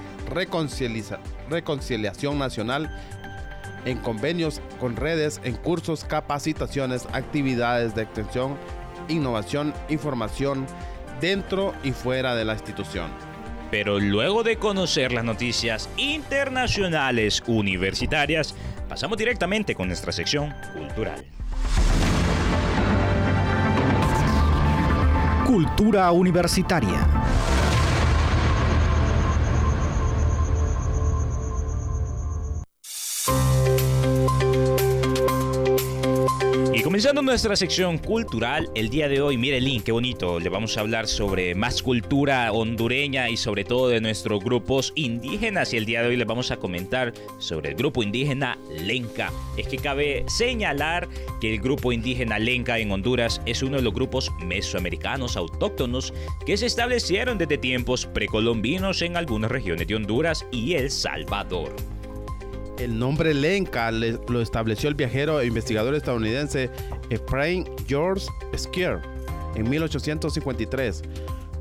reconciliación 1.48 2.38
nacional 2.38 2.90
en 3.84 3.98
convenios 3.98 4.60
con 4.80 4.96
redes, 4.96 5.40
en 5.44 5.54
cursos, 5.54 6.04
capacitaciones, 6.04 7.06
actividades 7.12 7.94
de 7.94 8.02
extensión, 8.02 8.56
innovación, 9.08 9.72
información 9.88 10.66
dentro 11.20 11.72
y 11.84 11.92
fuera 11.92 12.34
de 12.34 12.44
la 12.44 12.54
institución. 12.54 13.12
Pero 13.70 14.00
luego 14.00 14.42
de 14.42 14.56
conocer 14.56 15.12
las 15.12 15.24
noticias 15.24 15.88
internacionales 15.96 17.44
universitarias, 17.46 18.56
pasamos 18.88 19.16
directamente 19.18 19.76
con 19.76 19.86
nuestra 19.86 20.10
sección 20.10 20.52
cultural. 20.76 21.24
Cultura 25.56 26.12
Universitaria. 26.12 27.15
Comenzando 36.96 37.20
nuestra 37.20 37.54
sección 37.56 37.98
cultural, 37.98 38.70
el 38.74 38.88
día 38.88 39.06
de 39.06 39.20
hoy, 39.20 39.36
mire 39.36 39.60
Link, 39.60 39.82
qué 39.82 39.92
bonito, 39.92 40.40
le 40.40 40.48
vamos 40.48 40.78
a 40.78 40.80
hablar 40.80 41.06
sobre 41.06 41.54
más 41.54 41.82
cultura 41.82 42.50
hondureña 42.50 43.28
y 43.28 43.36
sobre 43.36 43.64
todo 43.64 43.88
de 43.88 44.00
nuestros 44.00 44.42
grupos 44.42 44.94
indígenas 44.94 45.74
y 45.74 45.76
el 45.76 45.84
día 45.84 46.00
de 46.00 46.08
hoy 46.08 46.16
les 46.16 46.26
vamos 46.26 46.50
a 46.50 46.56
comentar 46.56 47.12
sobre 47.36 47.68
el 47.68 47.74
grupo 47.74 48.02
indígena 48.02 48.56
Lenca. 48.70 49.30
Es 49.58 49.68
que 49.68 49.76
cabe 49.76 50.24
señalar 50.26 51.06
que 51.38 51.52
el 51.52 51.60
grupo 51.60 51.92
indígena 51.92 52.38
Lenca 52.38 52.78
en 52.78 52.90
Honduras 52.90 53.42
es 53.44 53.62
uno 53.62 53.76
de 53.76 53.82
los 53.82 53.92
grupos 53.92 54.32
mesoamericanos 54.42 55.36
autóctonos 55.36 56.14
que 56.46 56.56
se 56.56 56.64
establecieron 56.64 57.36
desde 57.36 57.58
tiempos 57.58 58.06
precolombinos 58.06 59.02
en 59.02 59.18
algunas 59.18 59.50
regiones 59.50 59.86
de 59.86 59.96
Honduras 59.96 60.46
y 60.50 60.72
El 60.72 60.90
Salvador. 60.90 61.76
El 62.78 62.98
nombre 62.98 63.32
Lenca 63.32 63.90
lo 63.90 64.40
estableció 64.40 64.88
el 64.88 64.94
viajero 64.94 65.40
e 65.40 65.46
investigador 65.46 65.94
estadounidense 65.94 66.70
Ephraim 67.10 67.64
George 67.86 68.26
Skier 68.56 69.00
en 69.54 69.68
1853 69.68 71.02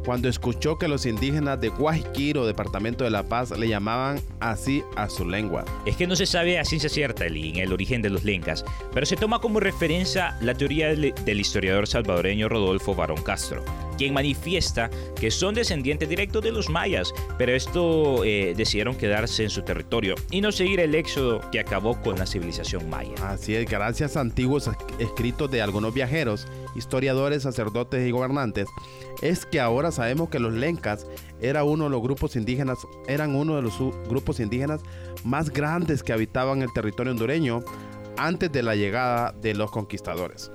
cuando 0.06 0.30
escuchó 0.30 0.78
que 0.78 0.88
los 0.88 1.06
indígenas 1.06 1.60
de 1.60 1.70
Guajiquiro, 1.70 2.46
departamento 2.46 3.04
de 3.04 3.10
La 3.10 3.24
Paz, 3.24 3.52
le 3.58 3.68
llamaban 3.68 4.22
así 4.40 4.84
a 4.96 5.10
su 5.10 5.28
lengua. 5.28 5.66
Es 5.86 5.98
que 5.98 6.06
no 6.06 6.16
se 6.16 6.28
sabe 6.28 6.60
a 6.60 6.64
ciencia 6.64 6.90
cierta 6.90 7.26
el, 7.26 7.58
el 7.58 7.74
origen 7.74 8.04
de 8.04 8.12
los 8.12 8.24
lencas, 8.24 8.64
pero 8.94 9.06
se 9.06 9.16
toma 9.16 9.40
como 9.40 9.60
referencia 9.60 10.38
la 10.42 10.54
teoría 10.54 10.90
del, 10.90 11.40
historiador 11.40 11.88
salvadoreño 11.88 12.48
Rodolfo 12.48 12.94
Barón 12.94 13.22
Castro, 13.24 13.66
quien 13.98 14.14
manifiesta 14.14 14.90
que 15.20 15.32
son 15.32 15.56
descendientes 15.56 16.08
directos 16.08 16.44
de 16.44 16.52
los 16.52 16.70
mayas, 16.70 17.14
pero 17.38 17.54
esto 17.54 18.24
eh, 18.24 18.54
decidieron 18.56 18.96
quedarse 18.96 19.44
en 19.44 19.50
su 19.50 19.62
territorio 19.64 20.16
y 20.32 20.42
no 20.42 20.52
seguir 20.52 20.80
el 20.80 20.96
éxodo 20.96 21.42
que 21.52 21.60
acabó 21.60 22.00
con 22.02 22.18
la 22.18 22.26
civilización 22.26 22.90
maya. 22.90 23.14
Así 23.22 23.56
es, 23.56 23.70
gracias 23.70 24.18
a 24.18 24.22
antiguos 24.22 24.70
escritos 25.00 25.50
de 25.52 25.62
algunos 25.62 25.94
viajeros, 25.94 26.48
historiadores, 26.76 27.44
sacerdotes 27.44 28.08
y 28.08 28.12
gobernantes, 28.12 28.68
es 29.22 29.46
que 29.46 29.60
ahora 29.60 29.92
sabemos 29.92 30.30
que 30.30 30.40
los 30.40 30.54
lencas 30.54 31.08
era 31.42 31.64
uno 31.64 31.86
de 31.86 31.90
los 31.90 32.02
grupos 32.02 32.36
indígenas, 32.36 32.80
eran 33.08 33.36
uno 33.36 33.56
de 33.56 33.62
los 33.62 33.78
grupos 34.08 34.40
indígenas 34.40 34.82
más 35.24 35.50
grandes 35.50 36.04
que 36.04 36.14
habitaban 36.14 36.62
el 36.62 36.72
territorio 36.74 37.12
hondureño 37.12 37.62
antes 38.18 38.52
de 38.52 38.64
la 38.64 38.76
llegada 38.76 39.34
de 39.34 39.54
los 39.54 39.72
conquistadores. 39.72 40.52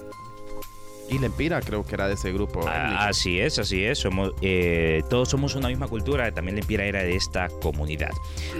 Y 1.11 1.19
Lempira 1.19 1.61
creo 1.61 1.85
que 1.85 1.97
era 1.97 2.07
de 2.07 2.15
ese 2.15 2.33
grupo. 2.33 2.61
Ah, 2.67 3.09
así 3.09 3.41
es, 3.41 3.59
así 3.59 3.85
es. 3.85 3.99
Somos, 3.99 4.33
eh, 4.43 5.03
todos 5.11 5.29
somos 5.29 5.57
una 5.57 5.69
misma 5.69 5.89
cultura. 5.89 6.31
También 6.33 6.55
Lempira 6.55 6.85
era 6.85 7.03
de 7.03 7.17
esta 7.17 7.49
comunidad. 7.49 8.11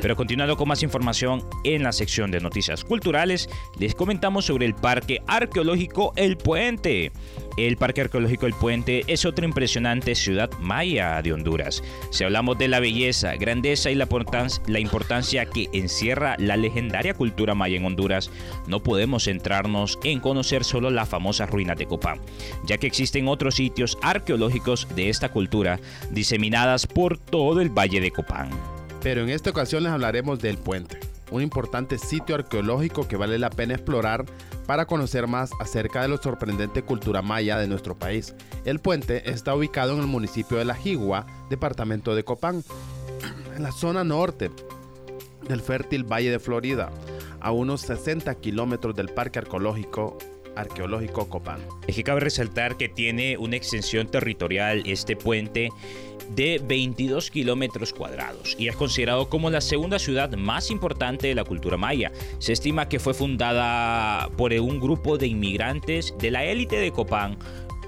Pero 0.03 0.17
continuando 0.17 0.57
con 0.57 0.67
más 0.67 0.83
información 0.83 1.45
en 1.63 1.85
la 1.85 1.93
sección 1.93 2.33
de 2.33 2.41
noticias 2.41 2.85
culturales, 2.85 3.49
les 3.79 3.95
comentamos 3.95 4.47
sobre 4.47 4.67
el 4.67 4.75
Parque 4.75 5.23
Arqueológico 5.29 6.13
El 6.17 6.37
Puente. 6.37 7.13
El 7.57 7.77
Parque 7.77 8.03
Arqueológico 8.03 8.47
El 8.47 8.55
Puente 8.55 9.03
es 9.07 9.25
otra 9.25 9.45
impresionante 9.45 10.15
ciudad 10.15 10.51
maya 10.61 11.21
de 11.23 11.33
Honduras. 11.33 11.83
Si 12.11 12.25
hablamos 12.25 12.59
de 12.59 12.69
la 12.69 12.81
belleza, 12.81 13.35
grandeza 13.37 13.91
y 13.91 13.95
la, 13.95 14.09
importancia 14.81 15.47
que 15.47 15.69
encierra 15.73 16.37
la 16.39 16.57
legendaria 16.57 17.15
cultura 17.15 17.55
maya 17.55 17.77
en 17.77 17.85
Honduras, 17.85 18.31
no 18.67 18.83
podemos 18.83 19.25
centrarnos 19.25 19.99
en 20.05 20.21
conocer 20.21 20.65
solo 20.65 20.91
las 20.91 21.09
famosas 21.09 21.51
ruinas 21.51 21.77
de 21.77 21.87
Copán, 21.87 22.21
ya 22.65 22.79
que 22.79 22.87
existen 22.87 23.29
otros 23.29 23.57
sitios 23.57 23.99
arqueológicos 24.03 24.87
de 24.95 25.09
esta 25.09 25.31
cultura 25.31 25.81
diseminadas 26.11 26.87
por 26.87 27.19
todo 27.19 27.61
el 27.61 27.71
Valle 27.71 28.01
de 28.01 28.11
Copán. 28.11 28.51
Pero 29.03 29.23
en 29.23 29.31
esta 29.31 29.51
ocasión 29.51 29.83
les 29.83 29.93
hablaremos 29.93 30.41
del 30.41 30.59
puente, 30.59 30.99
un 31.31 31.43
importante 31.43 31.99
sitio 31.99 32.35
arqueológico 32.35 33.09
que 33.09 33.17
vale 33.17 33.39
la 33.39 33.51
pena 33.51 33.75
explorar 33.75 34.25
para 34.71 34.87
conocer 34.87 35.27
más 35.27 35.51
acerca 35.59 36.03
de 36.03 36.07
la 36.07 36.17
sorprendente 36.19 36.85
cultura 36.85 37.23
maya 37.23 37.59
de 37.59 37.67
nuestro 37.67 37.99
país. 37.99 38.37
El 38.65 38.79
puente 38.79 39.29
está 39.29 39.53
ubicado 39.53 39.95
en 39.95 39.99
el 39.99 40.07
municipio 40.07 40.59
de 40.59 40.65
La 40.65 40.77
Jigua, 40.77 41.27
departamento 41.49 42.15
de 42.15 42.23
Copán, 42.23 42.63
en 43.57 43.65
la 43.65 43.73
zona 43.73 44.05
norte 44.05 44.53
del 45.49 45.61
fértil 45.61 46.05
Valle 46.05 46.31
de 46.31 46.39
Florida, 46.39 46.89
a 47.41 47.51
unos 47.51 47.81
60 47.81 48.33
kilómetros 48.37 48.95
del 48.95 49.09
Parque 49.09 49.41
Arqueológico 49.41 50.17
Arqueológico 50.57 51.29
Copán. 51.29 51.61
Es 51.87 51.97
que 51.97 52.05
cabe 52.05 52.21
resaltar 52.21 52.77
que 52.77 52.89
tiene 52.89 53.37
una 53.39 53.57
extensión 53.57 54.09
territorial 54.09 54.83
este 54.87 55.17
puente 55.17 55.71
de 56.35 56.61
22 56.65 57.31
kilómetros 57.31 57.93
cuadrados 57.93 58.55
y 58.59 58.69
es 58.69 58.77
considerado 58.77 59.29
como 59.29 59.51
la 59.51 59.61
segunda 59.61 59.99
ciudad 59.99 60.31
más 60.37 60.71
importante 60.71 61.27
de 61.27 61.35
la 61.35 61.45
cultura 61.45 61.77
maya. 61.77 62.13
Se 62.39 62.53
estima 62.53 62.89
que 62.89 63.01
fue 63.01 63.15
fundada 63.15 64.29
por 64.37 64.53
un 64.53 64.81
grupo 64.81 65.19
de 65.19 65.27
inmigrantes 65.27 66.15
de 66.19 66.31
la 66.31 66.45
élite 66.45 66.77
de 66.77 66.93
Copán 66.93 67.37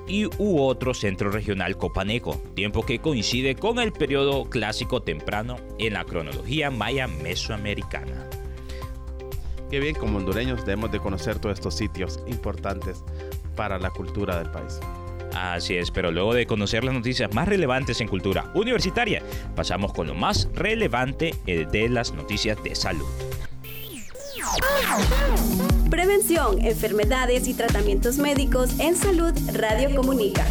y 0.07 0.26
u 0.26 0.61
otro 0.61 0.95
centro 0.95 1.31
regional 1.31 1.76
copaneco, 1.76 2.40
tiempo 2.54 2.85
que 2.85 2.99
coincide 2.99 3.54
con 3.54 3.78
el 3.78 3.92
periodo 3.92 4.45
clásico 4.45 5.02
temprano 5.02 5.59
en 5.78 5.95
la 5.95 6.04
cronología 6.04 6.71
maya 6.71 7.07
mesoamericana. 7.07 8.28
Qué 9.73 9.81
bien 9.81 9.95
como 9.95 10.19
hondureños 10.19 10.67
debemos 10.67 10.93
de 10.93 11.00
conocer 11.00 11.38
todos 11.38 11.55
estos 11.55 11.75
sitios 11.75 12.21
importantes 12.26 13.02
para 13.57 13.79
la 13.79 13.88
cultura 13.88 14.38
del 14.38 14.50
país. 14.50 14.79
Así 15.35 15.79
es, 15.79 15.91
pero 15.91 16.11
luego 16.11 16.35
de 16.35 16.47
conocer 16.47 16.85
las 16.85 16.93
noticias 16.93 17.35
más 17.35 17.49
relevantes 17.49 18.02
en 18.02 18.09
cultura 18.09 18.52
universitaria, 18.55 19.23
pasamos 19.57 19.95
con 19.95 20.09
lo 20.09 20.14
más 20.14 20.50
relevante 20.52 21.35
eh, 21.47 21.67
de 21.73 21.88
las 21.88 22.12
noticias 22.12 22.62
de 22.62 22.75
salud. 22.75 23.07
Prevención, 25.88 26.62
enfermedades 26.62 27.49
y 27.49 27.55
tratamientos 27.55 28.19
médicos 28.19 28.79
en 28.79 28.95
salud 28.95 29.33
Radio 29.55 29.97
Comunica. 29.97 30.45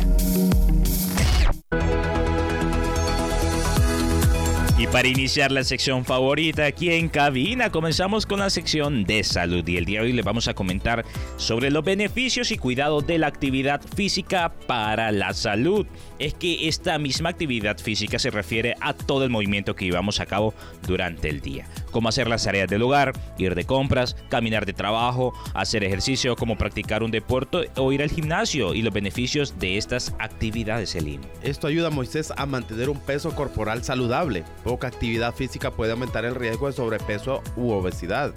Para 4.92 5.08
iniciar 5.08 5.54
la 5.54 5.64
sección 5.64 6.04
favorita 6.04 6.66
aquí 6.66 6.92
en 6.92 7.08
cabina, 7.08 7.72
comenzamos 7.72 8.26
con 8.26 8.40
la 8.40 8.50
sección 8.50 9.06
de 9.06 9.24
salud. 9.24 9.66
Y 9.66 9.78
el 9.78 9.86
día 9.86 10.00
de 10.02 10.08
hoy 10.08 10.14
les 10.14 10.26
vamos 10.26 10.50
a 10.50 10.54
comentar 10.54 11.06
sobre 11.38 11.72
los 11.72 11.86
beneficios 11.86 12.52
y 12.52 12.58
cuidados 12.58 13.08
de 13.08 13.18
la 13.18 13.28
actividad 13.28 13.82
física 13.96 14.52
para 14.68 15.14
la 15.14 15.34
salud. 15.34 15.88
Es 16.20 16.34
que 16.34 16.68
esta 16.68 17.00
misma 17.00 17.30
actividad 17.30 17.78
física 17.78 18.20
se 18.20 18.32
refiere 18.32 18.76
a 18.82 18.94
todo 18.94 19.24
el 19.24 19.30
movimiento 19.30 19.76
que 19.76 19.86
llevamos 19.86 20.20
a 20.20 20.26
cabo 20.26 20.54
durante 20.86 21.30
el 21.30 21.40
día, 21.40 21.66
como 21.92 22.10
hacer 22.10 22.28
las 22.28 22.44
tareas 22.44 22.70
del 22.70 22.84
hogar, 22.84 23.14
ir 23.38 23.56
de 23.56 23.64
compras, 23.64 24.18
caminar 24.30 24.66
de 24.66 24.74
trabajo, 24.74 25.34
hacer 25.54 25.86
ejercicio, 25.86 26.36
como 26.36 26.58
practicar 26.58 27.02
un 27.02 27.12
deporte 27.12 27.70
o 27.76 27.92
ir 27.94 28.04
al 28.04 28.12
gimnasio 28.12 28.74
y 28.76 28.82
los 28.82 28.94
beneficios 28.94 29.58
de 29.58 29.78
estas 29.78 30.14
actividades, 30.20 30.96
Elin. 30.96 31.22
Esto 31.44 31.68
ayuda 31.68 31.88
a 31.88 31.92
Moisés 31.92 32.34
a 32.36 32.46
mantener 32.46 32.90
un 32.90 33.00
peso 33.00 33.34
corporal 33.34 33.84
saludable 33.84 34.44
actividad 34.88 35.34
física 35.34 35.72
puede 35.72 35.92
aumentar 35.92 36.26
el 36.26 36.36
riesgo 36.36 36.68
de 36.68 36.74
sobrepeso 36.74 37.42
u 37.56 37.72
obesidad. 37.72 38.34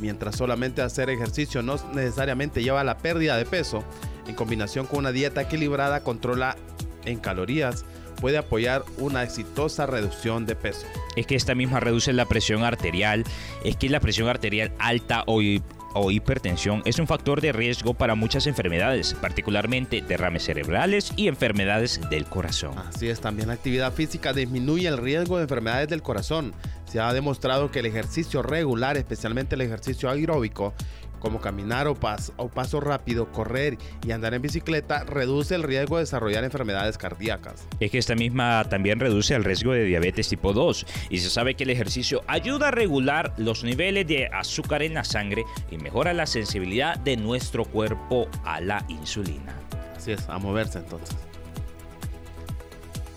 Mientras 0.00 0.36
solamente 0.36 0.82
hacer 0.82 1.10
ejercicio 1.10 1.62
no 1.62 1.76
necesariamente 1.94 2.62
lleva 2.62 2.80
a 2.80 2.84
la 2.84 2.98
pérdida 2.98 3.36
de 3.36 3.44
peso, 3.44 3.84
en 4.26 4.34
combinación 4.34 4.86
con 4.86 5.00
una 5.00 5.12
dieta 5.12 5.42
equilibrada 5.42 6.02
controla 6.02 6.56
en 7.04 7.18
calorías, 7.18 7.84
puede 8.20 8.38
apoyar 8.38 8.84
una 8.98 9.22
exitosa 9.22 9.86
reducción 9.86 10.46
de 10.46 10.56
peso. 10.56 10.86
Es 11.16 11.26
que 11.26 11.36
esta 11.36 11.54
misma 11.54 11.80
reduce 11.80 12.12
la 12.12 12.24
presión 12.26 12.64
arterial, 12.64 13.24
es 13.64 13.76
que 13.76 13.88
la 13.88 14.00
presión 14.00 14.28
arterial 14.28 14.72
alta 14.78 15.24
o 15.26 15.40
o 15.94 16.10
hipertensión 16.10 16.82
es 16.84 16.98
un 16.98 17.06
factor 17.06 17.40
de 17.40 17.52
riesgo 17.52 17.94
para 17.94 18.14
muchas 18.14 18.46
enfermedades, 18.46 19.14
particularmente 19.14 20.02
derrames 20.02 20.44
cerebrales 20.44 21.12
y 21.16 21.28
enfermedades 21.28 22.00
del 22.10 22.26
corazón. 22.26 22.78
Así 22.78 23.08
es, 23.08 23.20
también 23.20 23.48
la 23.48 23.54
actividad 23.54 23.92
física 23.92 24.32
disminuye 24.32 24.86
el 24.86 24.98
riesgo 24.98 25.36
de 25.36 25.44
enfermedades 25.44 25.88
del 25.88 26.02
corazón. 26.02 26.52
Se 26.84 27.00
ha 27.00 27.12
demostrado 27.12 27.70
que 27.70 27.80
el 27.80 27.86
ejercicio 27.86 28.42
regular, 28.42 28.96
especialmente 28.96 29.54
el 29.54 29.62
ejercicio 29.62 30.10
aeróbico, 30.10 30.74
como 31.24 31.40
caminar 31.40 31.88
o, 31.88 31.96
o 32.36 32.48
paso 32.50 32.80
rápido, 32.80 33.32
correr 33.32 33.78
y 34.06 34.12
andar 34.12 34.34
en 34.34 34.42
bicicleta, 34.42 35.04
reduce 35.04 35.54
el 35.54 35.62
riesgo 35.62 35.96
de 35.96 36.02
desarrollar 36.02 36.44
enfermedades 36.44 36.98
cardíacas. 36.98 37.66
Es 37.80 37.90
que 37.90 37.96
esta 37.96 38.14
misma 38.14 38.62
también 38.68 39.00
reduce 39.00 39.34
el 39.34 39.42
riesgo 39.42 39.72
de 39.72 39.84
diabetes 39.84 40.28
tipo 40.28 40.52
2 40.52 40.84
y 41.08 41.18
se 41.20 41.30
sabe 41.30 41.54
que 41.54 41.64
el 41.64 41.70
ejercicio 41.70 42.22
ayuda 42.26 42.68
a 42.68 42.70
regular 42.72 43.32
los 43.38 43.64
niveles 43.64 44.06
de 44.06 44.26
azúcar 44.26 44.82
en 44.82 44.92
la 44.92 45.02
sangre 45.02 45.44
y 45.70 45.78
mejora 45.78 46.12
la 46.12 46.26
sensibilidad 46.26 46.98
de 46.98 47.16
nuestro 47.16 47.64
cuerpo 47.64 48.28
a 48.44 48.60
la 48.60 48.84
insulina. 48.88 49.54
Así 49.96 50.12
es, 50.12 50.28
a 50.28 50.38
moverse 50.38 50.80
entonces. 50.80 51.16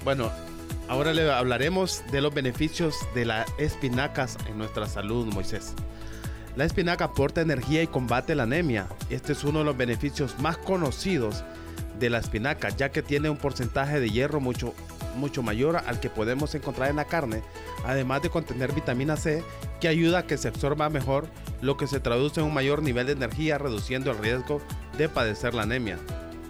Bueno, 0.05 0.31
ahora 0.87 1.13
le 1.13 1.29
hablaremos 1.29 2.03
de 2.09 2.21
los 2.21 2.33
beneficios 2.33 2.95
de 3.13 3.25
las 3.25 3.47
espinacas 3.57 4.37
en 4.47 4.57
nuestra 4.57 4.85
salud, 4.85 5.25
Moisés. 5.33 5.75
La 6.57 6.65
espinaca 6.65 7.05
aporta 7.05 7.41
energía 7.41 7.83
y 7.83 7.87
combate 7.87 8.33
la 8.33 8.43
anemia. 8.43 8.87
Este 9.11 9.33
es 9.33 9.43
uno 9.43 9.59
de 9.59 9.65
los 9.65 9.77
beneficios 9.77 10.39
más 10.39 10.57
conocidos 10.57 11.43
de 11.99 12.09
la 12.09 12.17
espinaca, 12.17 12.69
ya 12.69 12.89
que 12.89 13.03
tiene 13.03 13.29
un 13.29 13.37
porcentaje 13.37 13.99
de 13.99 14.09
hierro 14.09 14.39
mucho, 14.39 14.73
mucho 15.17 15.43
mayor 15.43 15.77
al 15.77 15.99
que 15.99 16.09
podemos 16.09 16.55
encontrar 16.55 16.89
en 16.89 16.95
la 16.95 17.05
carne, 17.05 17.43
además 17.85 18.23
de 18.23 18.31
contener 18.31 18.73
vitamina 18.73 19.17
C, 19.17 19.43
que 19.79 19.87
ayuda 19.87 20.19
a 20.19 20.25
que 20.25 20.39
se 20.39 20.47
absorba 20.47 20.89
mejor, 20.89 21.27
lo 21.61 21.77
que 21.77 21.85
se 21.85 21.99
traduce 21.99 22.39
en 22.39 22.47
un 22.47 22.55
mayor 22.55 22.81
nivel 22.81 23.05
de 23.05 23.13
energía, 23.13 23.59
reduciendo 23.59 24.09
el 24.09 24.17
riesgo 24.17 24.59
de 24.97 25.09
padecer 25.09 25.53
la 25.53 25.61
anemia. 25.61 25.99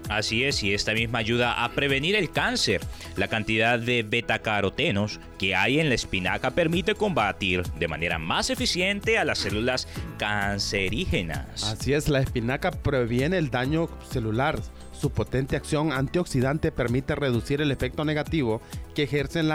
Así 0.10 0.43
es, 0.43 0.63
y 0.63 0.74
esta 0.74 0.93
misma 0.93 1.20
ayuda 1.20 1.63
a 1.63 1.72
prevenir 1.72 2.15
el 2.15 2.32
cáncer. 2.32 2.82
La 3.15 3.28
cantidad 3.28 3.78
de 3.78 4.04
betacarotenos 4.04 5.20
que 5.38 5.56
hay 5.56 5.80
en 5.80 5.89
la 5.89 5.96
espinaca 5.96 6.52
permite 6.52 6.96
combatir 6.96 7.63
de 7.63 7.88
manera 7.88 8.17
más 8.17 8.50
eficiente 8.50 9.17
a 9.17 9.26
las 9.26 9.39
células 9.39 9.88
cancerígenas. 10.17 11.63
Así 11.63 11.93
es, 11.93 12.08
la 12.08 12.22
espinaca 12.22 12.72
previene 12.72 13.38
el 13.38 13.50
daño 13.50 13.89
celular. 14.10 14.60
Su 14.93 15.12
potente 15.12 15.56
acción 15.56 15.91
antioxidante 15.91 16.72
permite 16.72 17.13
reducir 17.15 17.62
el 17.62 17.72
efecto 17.72 18.04
negativo 18.06 18.62
que 18.96 19.04
ejercen 19.04 19.50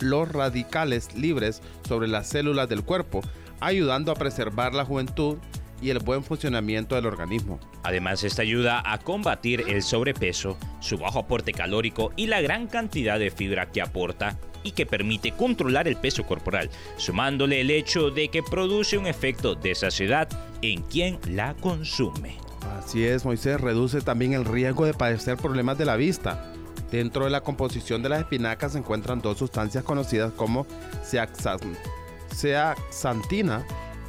los 0.00 0.28
radicales 0.32 1.14
libres 1.14 1.60
sobre 1.86 2.08
las 2.08 2.28
células 2.28 2.68
del 2.68 2.82
cuerpo, 2.84 3.20
ayudando 3.60 4.12
a 4.12 4.14
preservar 4.14 4.74
la 4.74 4.86
juventud 4.86 5.36
y 5.80 5.90
el 5.90 5.98
buen 5.98 6.22
funcionamiento 6.22 6.94
del 6.94 7.06
organismo. 7.06 7.58
Además, 7.82 8.22
esta 8.24 8.42
ayuda 8.42 8.82
a 8.84 8.98
combatir 8.98 9.64
el 9.68 9.82
sobrepeso, 9.82 10.58
su 10.80 10.98
bajo 10.98 11.20
aporte 11.20 11.52
calórico 11.52 12.12
y 12.16 12.26
la 12.26 12.40
gran 12.40 12.66
cantidad 12.66 13.18
de 13.18 13.30
fibra 13.30 13.70
que 13.70 13.82
aporta 13.82 14.38
y 14.62 14.72
que 14.72 14.84
permite 14.86 15.32
controlar 15.32 15.88
el 15.88 15.96
peso 15.96 16.26
corporal, 16.26 16.68
sumándole 16.96 17.62
el 17.62 17.70
hecho 17.70 18.10
de 18.10 18.28
que 18.28 18.42
produce 18.42 18.98
un 18.98 19.06
efecto 19.06 19.54
de 19.54 19.74
saciedad 19.74 20.28
en 20.62 20.82
quien 20.82 21.18
la 21.26 21.54
consume. 21.54 22.36
Así 22.78 23.04
es, 23.04 23.24
Moisés, 23.24 23.58
reduce 23.60 24.02
también 24.02 24.34
el 24.34 24.44
riesgo 24.44 24.84
de 24.84 24.94
padecer 24.94 25.36
problemas 25.36 25.78
de 25.78 25.86
la 25.86 25.96
vista. 25.96 26.52
Dentro 26.90 27.24
de 27.24 27.30
la 27.30 27.40
composición 27.40 28.02
de 28.02 28.10
las 28.10 28.20
espinacas 28.20 28.72
se 28.72 28.78
encuentran 28.78 29.22
dos 29.22 29.38
sustancias 29.38 29.84
conocidas 29.84 30.32
como 30.32 30.66
zeaxantina 31.04 31.94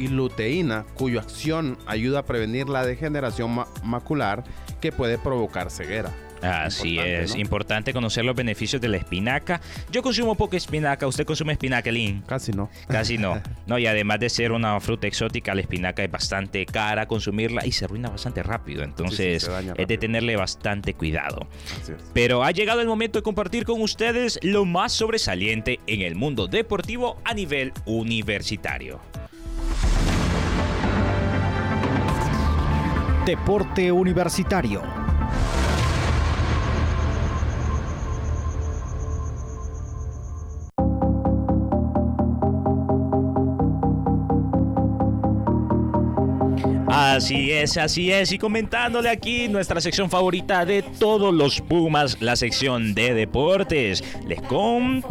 y 0.01 0.07
luteína, 0.07 0.85
cuya 0.95 1.21
acción 1.21 1.77
ayuda 1.85 2.19
a 2.19 2.25
prevenir 2.25 2.67
la 2.67 2.85
degeneración 2.85 3.63
macular 3.83 4.43
que 4.81 4.91
puede 4.91 5.17
provocar 5.17 5.69
ceguera. 5.69 6.11
Así 6.41 6.95
Importante, 6.95 7.23
es, 7.23 7.35
¿no? 7.35 7.39
importante 7.39 7.93
conocer 7.93 8.25
los 8.25 8.35
beneficios 8.35 8.81
de 8.81 8.87
la 8.87 8.97
espinaca. 8.97 9.61
Yo 9.91 10.01
consumo 10.01 10.35
poca 10.35 10.57
espinaca, 10.57 11.05
¿usted 11.05 11.25
consume 11.25 11.53
espinaca, 11.53 11.91
Lin? 11.91 12.23
Casi 12.25 12.51
no. 12.51 12.69
Casi 12.87 13.17
no. 13.17 13.41
No, 13.67 13.77
y 13.77 13.85
además 13.85 14.19
de 14.19 14.29
ser 14.29 14.51
una 14.51 14.79
fruta 14.81 15.07
exótica, 15.07 15.55
la 15.55 15.61
espinaca 15.61 16.03
es 16.03 16.11
bastante 16.11 16.65
cara 16.65 17.07
consumirla 17.07 17.65
y 17.65 17.71
se 17.71 17.85
arruina 17.85 18.09
bastante 18.09 18.43
rápido. 18.43 18.83
Entonces, 18.83 19.49
es 19.77 19.87
de 19.87 19.97
tenerle 19.97 20.35
bastante 20.35 20.93
cuidado. 20.93 21.47
Pero 22.13 22.43
ha 22.43 22.51
llegado 22.51 22.81
el 22.81 22.87
momento 22.87 23.19
de 23.19 23.23
compartir 23.23 23.63
con 23.63 23.81
ustedes 23.81 24.39
lo 24.41 24.65
más 24.65 24.91
sobresaliente 24.91 25.79
en 25.87 26.01
el 26.01 26.15
mundo 26.15 26.47
deportivo 26.47 27.17
a 27.23 27.33
nivel 27.33 27.71
universitario. 27.85 28.99
Deporte 33.25 33.91
Universitario. 33.91 35.00
Así 47.15 47.51
es, 47.51 47.77
así 47.77 48.11
es. 48.11 48.31
Y 48.31 48.37
comentándole 48.37 49.09
aquí 49.09 49.47
nuestra 49.47 49.81
sección 49.81 50.09
favorita 50.09 50.65
de 50.65 50.81
todos 50.81 51.33
los 51.33 51.59
Pumas, 51.61 52.17
la 52.21 52.35
sección 52.35 52.93
de 52.93 53.13
deportes. 53.13 54.03
Les, 54.25 54.41
com- 54.41 55.01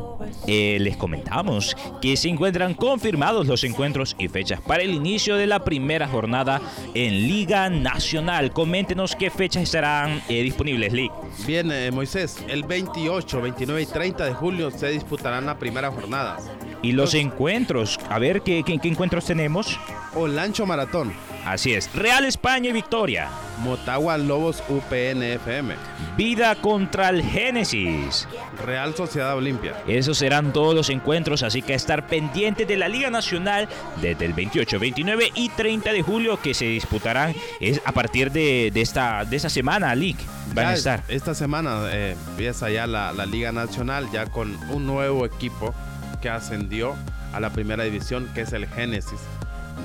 eh, 0.47 0.79
les 0.81 0.97
comentamos 0.97 1.77
que 2.01 2.17
se 2.17 2.29
encuentran 2.29 2.75
confirmados 2.75 3.47
los 3.47 3.65
encuentros 3.65 4.17
y 4.19 4.29
fechas 4.29 4.61
para 4.61 4.83
el 4.83 4.91
inicio 4.95 5.37
de 5.37 5.47
la 5.47 5.63
primera 5.65 6.09
jornada 6.09 6.61
en 6.95 7.13
Liga 7.29 7.69
Nacional. 7.69 8.53
Coméntenos 8.53 9.15
qué 9.17 9.31
fechas 9.31 9.65
estarán 9.65 10.23
eh, 10.29 10.43
disponibles, 10.43 10.93
Lick. 10.93 11.13
Bien, 11.47 11.71
eh, 11.71 11.91
Moisés, 11.91 12.39
el 12.49 12.63
28, 12.65 13.41
29 13.43 13.83
y 13.83 13.87
30 13.87 14.25
de 14.25 14.33
julio 14.35 14.71
se 14.71 14.89
disputarán 14.89 15.47
la 15.47 15.59
primera 15.59 15.91
jornada. 15.91 16.39
Y 16.83 16.93
los 16.93 17.15
encuentros, 17.15 17.99
a 18.09 18.19
ver 18.19 18.43
qué, 18.43 18.63
qué- 18.65 18.79
qué 18.79 18.89
encuentros 18.89 19.25
tenemos. 19.27 19.79
Olancho 20.15 20.67
Maratón, 20.67 21.13
Así 21.47 21.73
es, 21.73 21.91
Real 21.95 22.27
España 22.27 22.69
y 22.69 22.73
Victoria. 22.73 23.29
Motagua 23.63 24.19
Lobos 24.19 24.63
UPN 24.69 25.23
FM, 25.23 25.75
Vida 26.17 26.55
contra 26.57 27.09
el 27.09 27.23
Génesis. 27.23 28.29
Real 28.65 28.95
Sociedad 28.95 29.35
Olimpia. 29.37 29.75
Esos 29.87 30.19
serán 30.19 30.53
todos 30.53 30.75
los 30.75 30.91
encuentros, 30.91 31.43
así 31.43 31.63
que 31.63 31.73
estar 31.75 32.07
pendientes 32.07 32.69
de 32.69 32.77
la 32.77 32.89
Liga 32.89 33.09
Nacional 33.11 33.69
desde 34.03 34.27
el 34.27 34.35
28, 34.35 34.79
29 34.79 35.31
y 35.35 35.49
30 35.51 35.93
de 35.93 36.03
julio 36.03 36.39
que 36.43 36.53
se 36.53 36.67
disputarán 36.67 37.35
es 37.61 37.81
a 37.87 37.93
partir 37.93 38.31
de, 38.33 38.71
de 38.73 38.81
esta, 38.83 39.25
de 39.25 39.37
esta 39.37 39.49
semana, 39.49 39.95
League. 39.95 40.19
Van 40.55 40.65
Ya 40.67 40.71
a 40.71 40.75
estar. 40.75 41.03
Esta 41.09 41.35
semana 41.35 41.85
eh, 41.91 42.17
empieza 42.33 42.69
ya 42.71 42.87
la, 42.87 43.13
la 43.13 43.25
Liga 43.25 43.51
Nacional, 43.53 44.09
ya 44.13 44.27
con 44.27 44.57
un 44.71 44.87
nuevo 44.87 45.25
equipo 45.25 45.75
que 46.21 46.29
ascendió 46.29 46.95
a 47.33 47.41
la 47.41 47.51
primera 47.51 47.85
división, 47.85 48.29
que 48.35 48.43
es 48.43 48.53
el 48.53 48.67
Génesis 48.67 49.21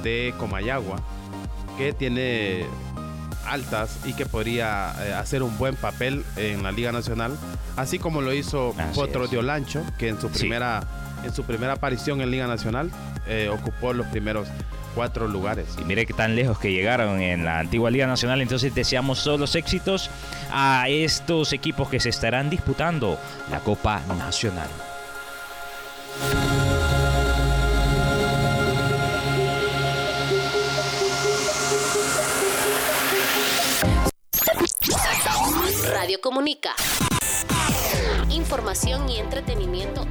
de 0.04 0.34
Comayagua, 0.38 0.98
que 1.78 1.94
tiene 1.94 2.66
altas 3.48 4.00
y 4.06 4.14
que 4.14 4.26
podría 4.26 4.94
eh, 5.04 5.14
hacer 5.14 5.44
un 5.44 5.56
buen 5.58 5.76
papel 5.76 6.24
en 6.36 6.64
la 6.64 6.72
Liga 6.72 6.92
Nacional, 6.92 7.36
así 7.78 8.00
como 8.00 8.22
lo 8.22 8.34
hizo 8.34 8.74
Así 8.78 8.96
Potro 8.96 9.28
de 9.28 9.38
Olancho, 9.38 9.84
que 9.98 10.10
en 10.10 10.20
su 10.20 10.30
Sí. 10.30 10.40
primera, 10.40 10.84
en 11.24 11.34
su 11.34 11.44
primera 11.44 11.74
aparición 11.74 12.22
en 12.22 12.32
Liga 12.32 12.48
Nacional 12.48 12.90
eh, 13.28 13.50
ocupó 13.52 13.94
los 13.94 14.08
primeros 14.08 14.48
cuatro 14.96 15.28
lugares. 15.28 15.68
Y 15.80 15.84
mire 15.84 16.06
qué 16.06 16.14
tan 16.14 16.36
lejos 16.36 16.58
que 16.58 16.72
llegaron 16.72 17.20
en 17.22 17.44
la 17.46 17.60
antigua 17.60 17.92
Liga 17.92 18.08
Nacional. 18.08 18.42
Entonces 18.42 18.74
deseamos 18.74 19.24
todos 19.24 19.40
los 19.40 19.54
éxitos 19.56 20.10
a 20.52 20.86
estos 20.88 21.52
equipos 21.54 21.90
que 21.90 22.00
se 22.00 22.10
estarán 22.10 22.50
disputando 22.50 23.20
la 23.52 23.60
Copa 23.60 24.02
Nacional. 24.18 24.70
Radio 35.92 36.20
Comunica. 36.22 36.72
Información 38.32 39.10
y 39.10 39.20
entretenimiento. 39.20 40.06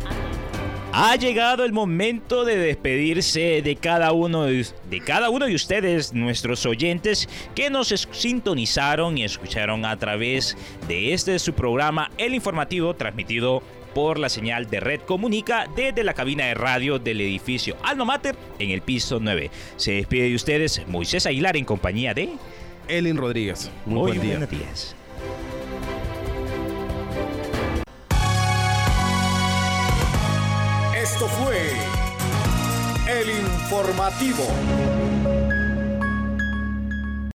Ha 0.93 1.17
llegado 1.17 1.65
el 1.65 1.73
momento 1.73 2.45
de 2.45 2.57
despedirse 2.57 3.61
de 3.63 3.77
cada 3.77 4.13
uno 4.13 4.45
de, 4.45 4.65
de 4.89 5.01
cada 5.01 5.31
uno 5.31 5.47
de 5.47 5.55
ustedes, 5.55 6.13
nuestros 6.13 6.65
oyentes, 6.67 7.29
que 7.55 7.69
nos 7.71 7.91
es- 7.93 8.09
sintonizaron 8.13 9.19
y 9.19 9.25
escucharon 9.25 9.85
a 9.85 9.99
través 9.99 10.57
de 10.87 11.13
este 11.13 11.39
su 11.41 11.53
programa, 11.55 12.11
El 12.19 12.35
Informativo, 12.35 12.95
transmitido 12.95 13.63
por 13.95 14.19
la 14.19 14.29
señal 14.29 14.71
de 14.71 14.81
Red 14.81 15.01
Comunica 15.01 15.69
desde 15.77 16.05
la 16.05 16.15
cabina 16.15 16.47
de 16.47 16.55
radio 16.55 16.99
del 16.99 17.21
edificio 17.21 17.77
Alma 17.83 18.05
Mater 18.05 18.37
en 18.59 18.71
el 18.71 18.83
piso 18.83 19.19
9. 19.21 19.51
Se 19.77 19.93
despide 19.93 20.29
de 20.29 20.35
ustedes 20.37 20.83
Moisés 20.87 21.27
Aguilar 21.27 21.57
en 21.57 21.65
compañía 21.65 22.15
de... 22.15 22.31
Elin 22.87 23.17
Rodríguez, 23.17 23.71
muy, 23.87 24.11
buen 24.11 24.21
día. 24.21 24.31
buenos 24.39 24.51
días. 24.51 24.95
Fue 31.39 31.71
el 33.09 33.31
informativo. 33.31 34.94